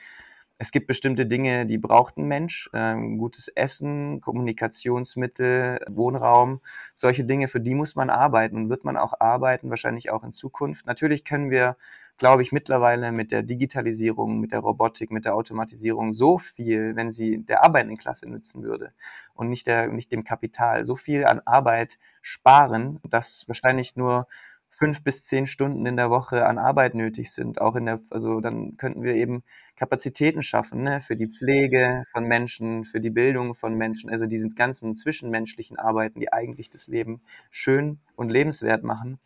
[0.57, 2.69] es gibt bestimmte Dinge, die braucht ein Mensch.
[2.73, 6.61] Ähm, gutes Essen, Kommunikationsmittel, Wohnraum,
[6.93, 10.31] solche Dinge, für die muss man arbeiten und wird man auch arbeiten, wahrscheinlich auch in
[10.31, 10.85] Zukunft.
[10.85, 11.75] Natürlich können wir,
[12.17, 17.11] glaube ich, mittlerweile mit der Digitalisierung, mit der Robotik, mit der Automatisierung so viel, wenn
[17.11, 18.93] sie der arbeitenden Klasse nützen würde
[19.33, 24.27] und nicht, der, nicht dem Kapital, so viel an Arbeit sparen, dass wahrscheinlich nur
[24.77, 27.61] fünf bis zehn Stunden in der Woche an Arbeit nötig sind.
[27.61, 29.43] Auch in der, also dann könnten wir eben
[29.77, 34.49] Kapazitäten schaffen, ne, für die Pflege von Menschen, für die Bildung von Menschen, also diese
[34.49, 39.19] ganzen zwischenmenschlichen Arbeiten, die eigentlich das Leben schön und lebenswert machen.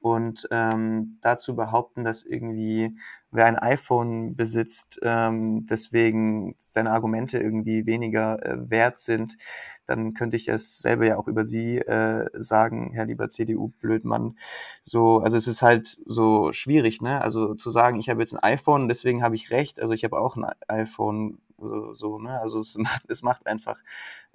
[0.00, 2.96] Und ähm, dazu behaupten, dass irgendwie
[3.32, 9.36] wer ein iPhone besitzt, ähm, deswegen seine Argumente irgendwie weniger äh, wert sind,
[9.86, 14.36] dann könnte ich dasselbe ja auch über Sie äh, sagen, Herr lieber CDU-Blödmann.
[14.82, 17.20] So, also es ist halt so schwierig, ne?
[17.20, 19.80] Also zu sagen, ich habe jetzt ein iPhone, deswegen habe ich recht.
[19.80, 22.40] Also ich habe auch ein iPhone, so, so ne?
[22.40, 23.78] Also es macht, es macht einfach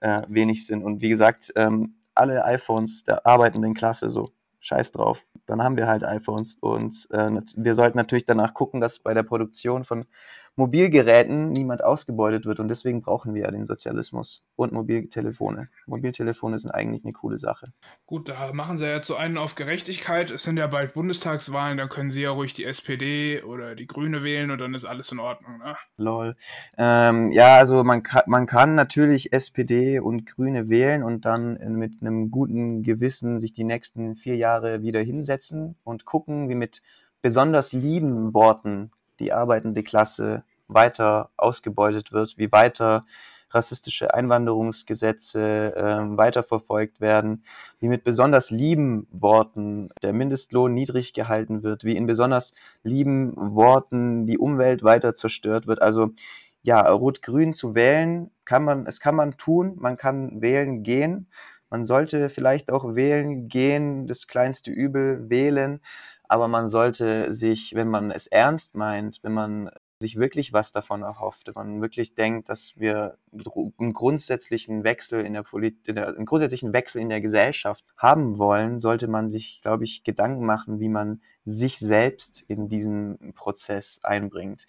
[0.02, 0.84] äh, wenig Sinn.
[0.84, 5.26] Und wie gesagt, ähm, alle iPhones der arbeitenden Klasse so scheiß drauf.
[5.46, 9.24] Dann haben wir halt iPhones und äh, wir sollten natürlich danach gucken, dass bei der
[9.24, 10.06] Produktion von
[10.58, 15.68] Mobilgeräten niemand ausgebeutet wird und deswegen brauchen wir ja den Sozialismus und Mobiltelefone.
[15.86, 17.74] Mobiltelefone sind eigentlich eine coole Sache.
[18.06, 20.32] Gut, da machen sie ja zu einen auf Gerechtigkeit.
[20.32, 24.24] Es sind ja bald Bundestagswahlen, dann können sie ja ruhig die SPD oder die Grüne
[24.24, 25.58] wählen und dann ist alles in Ordnung.
[25.58, 25.76] Ne?
[25.98, 26.36] Lol.
[26.78, 32.02] Ähm, ja, also man kann, man kann natürlich SPD und Grüne wählen und dann mit
[32.02, 36.82] einem guten Gewissen sich die nächsten vier Jahre wieder hinsetzen und gucken, wie mit
[37.22, 43.04] besonders lieben Worten die arbeitende Klasse weiter ausgebeutet wird, wie weiter
[43.52, 47.44] rassistische Einwanderungsgesetze ähm, weiterverfolgt werden,
[47.80, 54.28] wie mit besonders lieben Worten der Mindestlohn niedrig gehalten wird, wie in besonders lieben Worten
[54.28, 55.82] die Umwelt weiter zerstört wird.
[55.82, 56.12] Also
[56.64, 61.28] ja, Rot-Grün zu wählen, kann man, es kann man tun, man kann wählen gehen.
[61.70, 65.82] Man sollte vielleicht auch wählen gehen, das kleinste Übel wählen,
[66.30, 71.04] aber man sollte sich, wenn man es ernst meint, wenn man sich wirklich was davon
[71.04, 76.74] erhofft, wenn man wirklich denkt, dass wir einen grundsätzlichen Wechsel in der Politik, einen grundsätzlichen
[76.74, 81.22] Wechsel in der Gesellschaft haben wollen, sollte man sich, glaube ich, Gedanken machen, wie man
[81.46, 84.68] sich selbst in diesen Prozess einbringt.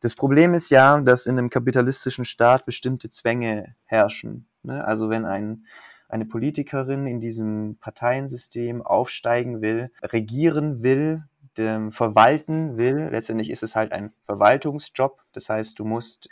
[0.00, 4.46] Das Problem ist ja, dass in einem kapitalistischen Staat bestimmte Zwänge herrschen.
[4.62, 4.84] Ne?
[4.84, 5.66] Also wenn ein
[6.08, 13.08] eine Politikerin in diesem Parteiensystem aufsteigen will, regieren will, verwalten will.
[13.10, 15.22] Letztendlich ist es halt ein Verwaltungsjob.
[15.32, 16.28] Das heißt, du musst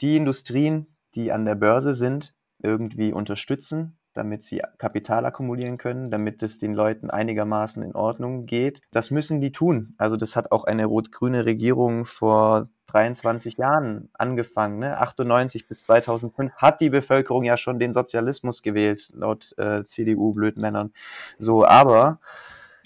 [0.00, 6.42] die Industrien, die an der Börse sind, irgendwie unterstützen, damit sie Kapital akkumulieren können, damit
[6.42, 8.82] es den Leuten einigermaßen in Ordnung geht.
[8.90, 9.94] Das müssen die tun.
[9.98, 14.80] Also das hat auch eine rot-grüne Regierung vor 23 Jahren angefangen.
[14.80, 14.98] Ne?
[14.98, 20.92] 98 bis 2005 hat die Bevölkerung ja schon den Sozialismus gewählt, laut äh, CDU-Blödmännern.
[21.38, 22.18] So, aber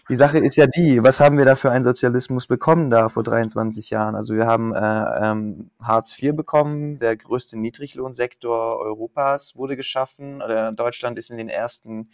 [0.09, 3.23] die Sache ist ja die, was haben wir da für einen Sozialismus bekommen da vor
[3.23, 4.15] 23 Jahren?
[4.15, 10.43] Also wir haben äh, ähm, Hartz IV bekommen, der größte Niedriglohnsektor Europas wurde geschaffen.
[10.43, 12.11] Oder Deutschland ist in den ersten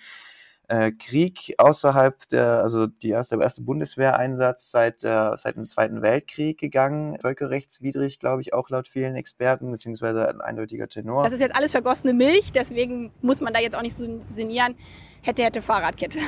[0.68, 6.00] äh, Krieg außerhalb der, also die erste, der erste Bundeswehreinsatz seit, äh, seit dem Zweiten
[6.00, 7.18] Weltkrieg gegangen.
[7.20, 11.24] Völkerrechtswidrig, glaube ich, auch laut vielen Experten, beziehungsweise ein eindeutiger Tenor.
[11.24, 14.76] Das ist jetzt alles vergossene Milch, deswegen muss man da jetzt auch nicht so sinnieren.
[15.22, 16.20] Hätte, hätte Fahrradkette.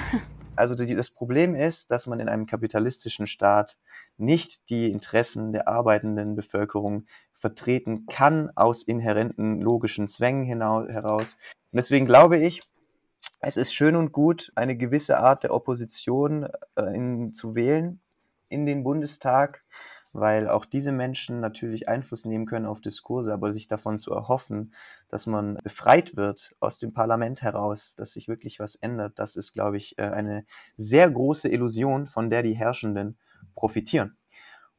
[0.55, 3.79] Also die, das Problem ist, dass man in einem kapitalistischen Staat
[4.19, 11.37] nicht die Interessen der arbeitenden Bevölkerung vertreten kann aus inhärenten logischen Zwängen hinaus, heraus.
[11.73, 12.61] Und deswegen glaube ich,
[13.41, 18.01] es ist schön und gut, eine gewisse Art der Opposition äh, in, zu wählen
[18.49, 19.65] in den Bundestag,
[20.13, 24.75] weil auch diese Menschen natürlich Einfluss nehmen können auf Diskurse, aber sich davon zu erhoffen,
[25.09, 29.53] dass man befreit wird aus dem Parlament heraus, dass sich wirklich was ändert, das ist,
[29.53, 30.45] glaube ich, eine
[30.77, 33.17] sehr große Illusion, von der die Herrschenden
[33.55, 34.17] profitieren.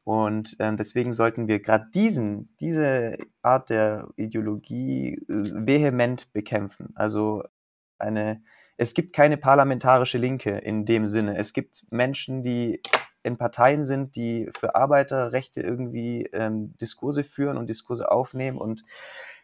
[0.04, 6.92] Und ähm, deswegen sollten wir gerade diesen, diese Art der Ideologie äh, vehement bekämpfen.
[6.94, 7.42] Also
[7.98, 8.42] eine,
[8.76, 11.38] es gibt keine parlamentarische Linke in dem Sinne.
[11.38, 12.82] Es gibt Menschen, die
[13.24, 18.84] in Parteien sind, die für Arbeiterrechte irgendwie ähm, Diskurse führen und Diskurse aufnehmen und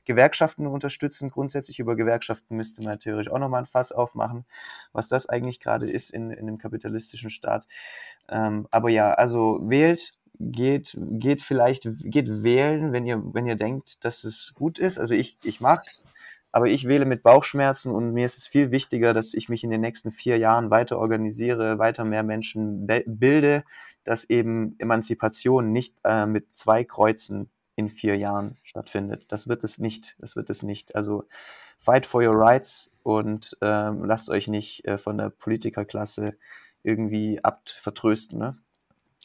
[0.05, 1.31] Gewerkschaften unterstützen.
[1.31, 4.45] Grundsätzlich über Gewerkschaften müsste man theoretisch auch nochmal ein Fass aufmachen,
[4.93, 7.67] was das eigentlich gerade ist in, in einem kapitalistischen Staat.
[8.29, 14.05] Ähm, aber ja, also wählt, geht, geht vielleicht, geht wählen, wenn ihr, wenn ihr denkt,
[14.05, 14.99] dass es gut ist.
[14.99, 16.05] Also ich, ich mag's,
[16.53, 19.71] aber ich wähle mit Bauchschmerzen und mir ist es viel wichtiger, dass ich mich in
[19.71, 23.65] den nächsten vier Jahren weiter organisiere, weiter mehr Menschen bilde,
[24.05, 29.31] dass eben Emanzipation nicht äh, mit zwei Kreuzen in vier Jahren stattfindet.
[29.31, 30.17] Das wird es nicht.
[30.19, 30.95] Das wird es nicht.
[30.97, 31.25] Also
[31.79, 36.35] fight for your rights und ähm, lasst euch nicht äh, von der Politikerklasse
[36.83, 38.39] irgendwie abt vertrösten.
[38.39, 38.59] Ne?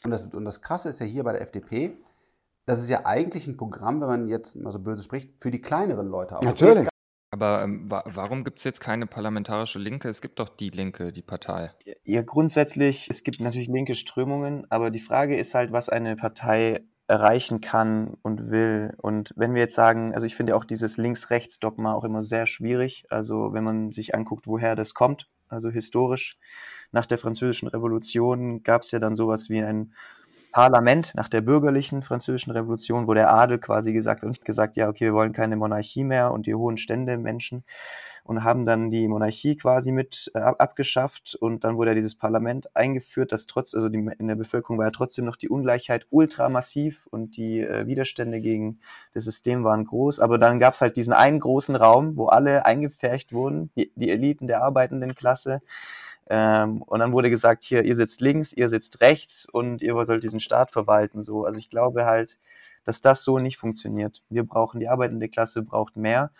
[0.04, 1.96] Und, das, und das Krasse ist ja hier bei der FDP,
[2.66, 5.60] das ist ja eigentlich ein Programm, wenn man jetzt mal so böse spricht, für die
[5.60, 6.38] kleineren Leute.
[6.38, 6.42] Auch.
[6.42, 6.88] Natürlich.
[7.36, 10.08] Aber ähm, wa warum gibt es jetzt keine parlamentarische Linke?
[10.08, 11.70] Es gibt doch die Linke, die Partei.
[12.04, 16.80] Ja, grundsätzlich, es gibt natürlich linke Strömungen, aber die Frage ist halt, was eine Partei
[17.08, 18.94] erreichen kann und will.
[18.96, 23.04] Und wenn wir jetzt sagen, also ich finde auch dieses Links-Rechts-Dogma auch immer sehr schwierig.
[23.10, 26.38] Also wenn man sich anguckt, woher das kommt, also historisch,
[26.90, 29.92] nach der Französischen Revolution gab es ja dann sowas wie ein
[30.56, 35.04] Parlament nach der bürgerlichen französischen Revolution, wo der Adel quasi gesagt und gesagt, ja, okay,
[35.04, 37.62] wir wollen keine Monarchie mehr und die hohen Stände Menschen
[38.24, 42.74] und haben dann die Monarchie quasi mit äh, abgeschafft und dann wurde ja dieses Parlament
[42.74, 47.06] eingeführt, das trotz, also die, in der Bevölkerung war ja trotzdem noch die Ungleichheit ultramassiv
[47.10, 48.80] und die äh, Widerstände gegen
[49.12, 52.64] das System waren groß, aber dann gab es halt diesen einen großen Raum, wo alle
[52.64, 55.60] eingepfercht wurden, die, die Eliten der arbeitenden Klasse,
[56.28, 60.24] ähm, und dann wurde gesagt, hier, ihr sitzt links, ihr sitzt rechts und ihr sollt
[60.24, 61.22] diesen Staat verwalten.
[61.22, 61.44] So.
[61.44, 62.38] Also ich glaube halt,
[62.84, 64.22] dass das so nicht funktioniert.
[64.28, 66.30] Wir brauchen, die arbeitende Klasse braucht mehr.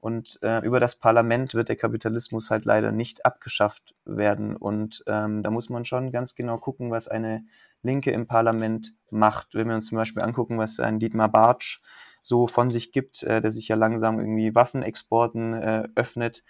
[0.00, 4.56] Und äh, über das Parlament wird der Kapitalismus halt leider nicht abgeschafft werden.
[4.56, 7.44] Und ähm, da muss man schon ganz genau gucken, was eine
[7.82, 9.54] Linke im Parlament macht.
[9.54, 11.80] Wenn wir uns zum Beispiel angucken, was ein Dietmar Bartsch
[12.20, 16.42] so von sich gibt, äh, der sich ja langsam irgendwie Waffenexporten äh, öffnet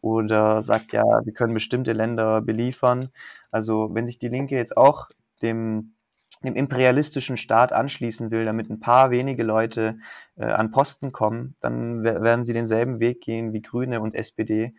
[0.00, 3.10] oder sagt ja, wir können bestimmte Länder beliefern.
[3.50, 5.08] Also wenn sich die Linke jetzt auch
[5.42, 5.94] dem,
[6.44, 9.98] dem imperialistischen Staat anschließen will, damit ein paar wenige Leute
[10.36, 14.74] äh, an Posten kommen, dann werden sie denselben Weg gehen wie Grüne und SPD.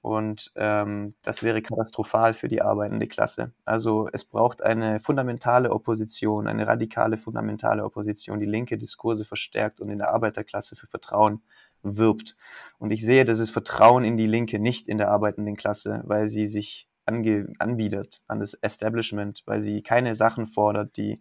[0.00, 3.52] Und ähm, das wäre katastrophal für die arbeitende Klasse.
[3.64, 9.88] Also es braucht eine fundamentale Opposition, eine radikale fundamentale Opposition, die linke Diskurse verstärkt und
[9.90, 11.42] in der Arbeiterklasse für Vertrauen
[11.82, 12.36] wirbt.
[12.78, 16.48] Und ich sehe dieses Vertrauen in die Linke nicht in der arbeitenden Klasse, weil sie
[16.48, 21.20] sich ange anbietet an das Establishment, weil sie keine Sachen fordert, die,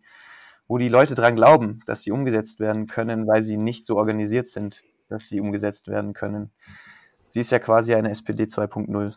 [0.68, 4.48] wo die Leute dran glauben, dass sie umgesetzt werden können, weil sie nicht so organisiert
[4.48, 6.52] sind, dass sie umgesetzt werden können.
[7.28, 9.16] Sie ist ja quasi eine SPD 2.0.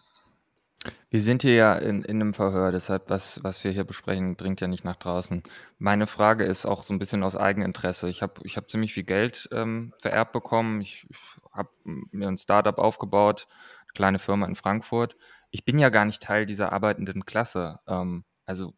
[1.11, 4.61] Wir sind hier ja in, in einem Verhör, deshalb, was, was wir hier besprechen, dringt
[4.61, 5.43] ja nicht nach draußen.
[5.79, 8.09] Meine Frage ist auch so ein bisschen aus Eigeninteresse.
[8.09, 10.81] Ich habe ich hab ziemlich viel Geld ähm, vererbt bekommen.
[10.81, 11.07] Ich,
[11.53, 13.47] habe mir ein Startup aufgebaut,
[13.83, 15.17] eine kleine Firma in Frankfurt.
[15.51, 17.81] Ich bin ja gar nicht Teil dieser arbeitenden Klasse.
[17.87, 18.75] Ähm, also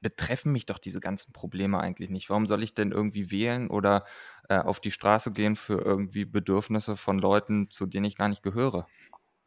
[0.00, 2.28] betreffen mich doch diese ganzen Probleme eigentlich nicht.
[2.28, 4.04] Warum soll ich denn irgendwie wählen oder
[4.48, 8.42] äh, auf die Straße gehen für irgendwie Bedürfnisse von Leuten, zu denen ich gar nicht
[8.42, 8.86] gehöre?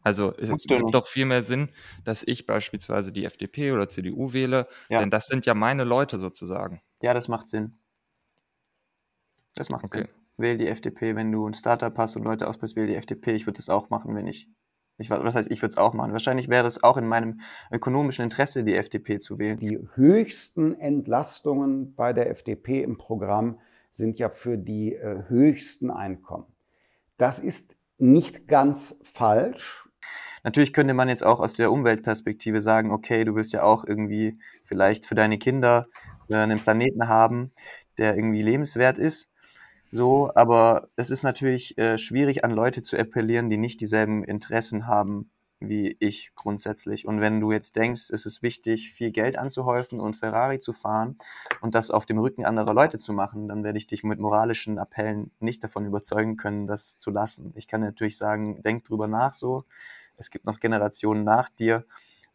[0.07, 0.95] Also es gibt nicht.
[0.95, 1.67] doch viel mehr Sinn,
[2.05, 5.01] dass ich beispielsweise die FDP oder CDU wähle, Ja.
[5.01, 6.81] denn das sind ja meine Leute sozusagen.
[7.01, 7.77] Ja, das macht Sinn.
[9.55, 9.99] Das macht Okay.
[10.05, 10.07] Sinn.
[10.37, 13.33] Wähl die FDP, wenn du ein Startup hast und Leute ausbildest, wähl die FDP.
[13.33, 14.47] Ich würde das auch machen, wenn ich,
[14.97, 16.11] ich wa- was heißt, ich würde es auch machen.
[16.13, 17.41] Wahrscheinlich wäre es auch in meinem
[17.71, 19.59] ökonomischen Interesse, die FDP zu wählen.
[19.59, 23.59] Die höchsten Entlastungen bei der FDP im Programm
[23.91, 26.45] sind ja für die äh, höchsten Einkommen.
[27.17, 29.86] Das ist nicht ganz falsch.
[30.47, 34.39] Natürlich könnte man jetzt auch aus der Umweltperspektive sagen, okay, du willst ja auch irgendwie
[34.63, 35.87] vielleicht für deine Kinder
[36.29, 37.51] äh, einen Planeten haben,
[37.97, 39.29] der irgendwie lebenswert ist.
[39.91, 44.87] So, aber es ist natürlich äh, schwierig, an Leute zu appellieren, die nicht dieselben Interessen
[44.87, 45.29] haben
[45.59, 47.07] wie ich grundsätzlich.
[47.07, 51.17] Und wenn du jetzt denkst, es ist wichtig, viel Geld anzuhäufen und Ferrari zu fahren
[51.61, 54.77] und das auf dem Rücken anderer Leute zu machen, dann werde ich dich mit moralischen
[54.77, 57.53] Appellen nicht davon überzeugen können, das zu lassen.
[57.55, 59.65] Ich kann natürlich sagen, denk drüber nach so.
[60.17, 61.85] Es gibt noch Generationen nach dir.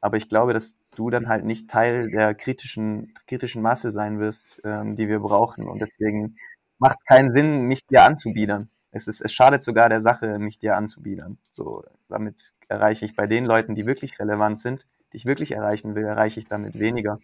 [0.00, 4.60] Aber ich glaube, dass du dann halt nicht Teil der kritischen, kritischen Masse sein wirst,
[4.64, 5.68] ähm, die wir brauchen.
[5.68, 6.36] Und deswegen
[6.78, 8.68] macht es keinen Sinn, mich dir anzubiedern.
[8.90, 11.38] Es, ist, es schadet sogar der Sache, mich dir anzubiedern.
[11.50, 15.94] So, damit erreiche ich bei den Leuten, die wirklich relevant sind, die ich wirklich erreichen
[15.94, 17.20] will, erreiche ich damit weniger.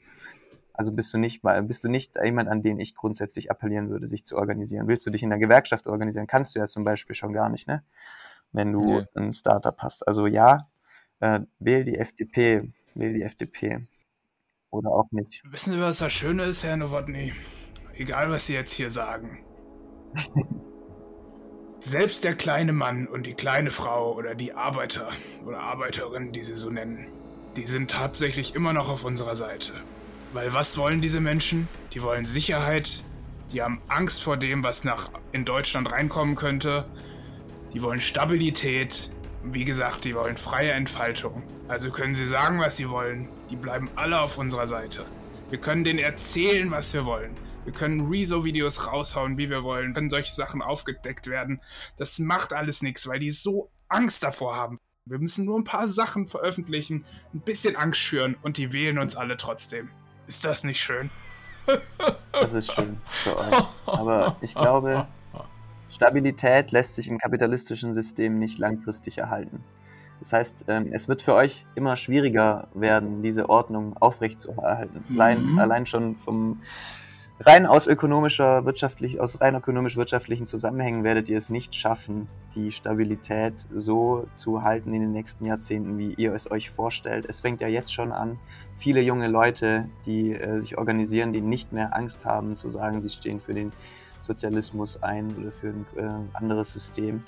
[0.72, 4.24] Also bist du nicht, bist du nicht jemand, an den ich grundsätzlich appellieren würde, sich
[4.24, 4.86] zu organisieren.
[4.86, 6.28] Willst du dich in der Gewerkschaft organisieren?
[6.28, 7.82] Kannst du ja zum Beispiel schon gar nicht, ne?
[8.52, 9.06] Wenn du Nee.
[9.14, 10.06] ein Startup hast.
[10.06, 10.68] Also ja,
[11.20, 13.86] äh, wähl die FDP, wähl die FDP.
[14.70, 15.42] Oder auch nicht.
[15.44, 17.32] Wissen Sie, was das Schöne ist, Herr Nowotny?
[17.94, 19.44] Egal, was Sie jetzt hier sagen.
[21.80, 25.10] Selbst der kleine Mann und die kleine Frau oder die Arbeiter
[25.46, 27.06] oder Arbeiterin, die Sie so nennen,
[27.56, 29.72] die sind tatsächlich immer noch auf unserer Seite.
[30.32, 31.68] Weil was wollen diese Menschen?
[31.94, 33.02] Die wollen Sicherheit,
[33.52, 36.84] die haben Angst vor dem, was nach in Deutschland reinkommen könnte.
[37.72, 39.10] Die wollen Stabilität.
[39.44, 41.42] Wie gesagt, die wollen freie Entfaltung.
[41.68, 43.28] Also können sie sagen, was sie wollen.
[43.50, 45.04] Die bleiben alle auf unserer Seite.
[45.50, 47.34] Wir können denen erzählen, was wir wollen.
[47.64, 49.94] Wir können Rezo-Videos raushauen, wie wir wollen.
[49.94, 51.60] Wenn solche Sachen aufgedeckt werden,
[51.96, 54.78] das macht alles nichts, weil die so Angst davor haben.
[55.04, 59.16] Wir müssen nur ein paar Sachen veröffentlichen, ein bisschen Angst schüren und die wählen uns
[59.16, 59.90] alle trotzdem.
[60.26, 61.10] Ist das nicht schön?
[62.32, 63.64] Das ist schön für euch.
[63.86, 65.06] Aber ich glaube,
[65.90, 69.64] Stabilität lässt sich im kapitalistischen System nicht langfristig erhalten.
[70.20, 75.04] Das heißt, ähm, es wird für euch immer schwieriger werden, diese Ordnung aufrechtzuerhalten.
[75.14, 75.58] Allein, Mhm.
[75.58, 76.60] allein schon vom
[77.40, 82.26] rein aus ökonomischer, wirtschaftlich, aus rein ökonomisch-wirtschaftlichen Zusammenhängen werdet ihr es nicht schaffen,
[82.56, 87.26] die Stabilität so zu halten in den nächsten Jahrzehnten, wie ihr es euch vorstellt.
[87.28, 88.40] Es fängt ja jetzt schon an.
[88.76, 93.08] Viele junge Leute, die äh, sich organisieren, die nicht mehr Angst haben zu sagen, sie
[93.08, 93.70] stehen für den
[94.20, 97.22] Sozialismus ein oder für ein äh, anderes System.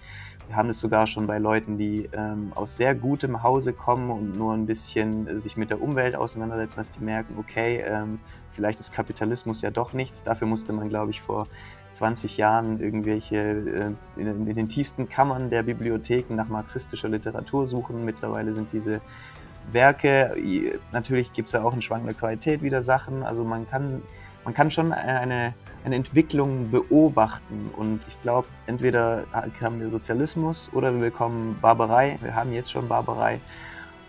[0.49, 4.37] Wir haben es sogar schon bei Leuten, die ähm, aus sehr gutem Hause kommen und
[4.37, 8.19] nur ein bisschen äh, sich mit der Umwelt auseinandersetzen, dass die merken, okay, ähm,
[8.53, 10.25] vielleicht ist Kapitalismus ja doch nichts.
[10.25, 11.47] Dafür musste man, glaube ich, vor
[11.93, 18.05] 20 Jahren irgendwelche äh, in, in den tiefsten Kammern der Bibliotheken nach marxistischer Literatur suchen.
[18.05, 19.01] Mittlerweile sind diese
[19.73, 23.23] Werke, i- natürlich gibt es ja auch einen Schwang der Qualität wieder Sachen.
[23.23, 24.03] Also man kann,
[24.45, 27.71] man kann schon eine, eine Entwicklung beobachten.
[27.77, 32.19] Und ich glaube, entweder haben wir Sozialismus oder wir bekommen Barbarei.
[32.23, 33.41] Wir haben jetzt schon Barbarei.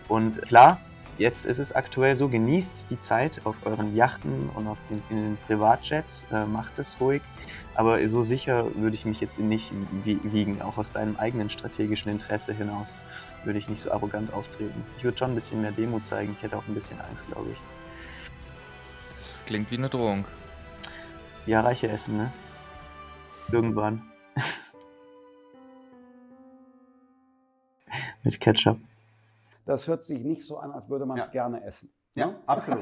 [0.07, 0.79] Und klar,
[1.17, 5.17] jetzt ist es aktuell so, genießt die Zeit auf euren Yachten und auf den, in
[5.23, 7.21] den Privatjets, äh, macht es ruhig.
[7.75, 9.71] Aber so sicher würde ich mich jetzt nicht
[10.03, 12.99] wie- wiegen, auch aus deinem eigenen strategischen Interesse hinaus
[13.43, 14.83] würde ich nicht so arrogant auftreten.
[14.97, 16.35] Ich würde schon ein bisschen mehr Demut zeigen.
[16.37, 17.57] Ich hätte auch ein bisschen Angst, glaube ich.
[19.21, 20.25] Das klingt wie eine Drohung.
[21.45, 22.33] Ja, Reiche essen, ne?
[23.51, 24.01] Irgendwann.
[28.23, 28.79] Mit Ketchup.
[29.67, 31.31] Das hört sich nicht so an, als würde man es Ja.
[31.31, 31.91] gerne essen.
[32.15, 32.79] Ja, absolut.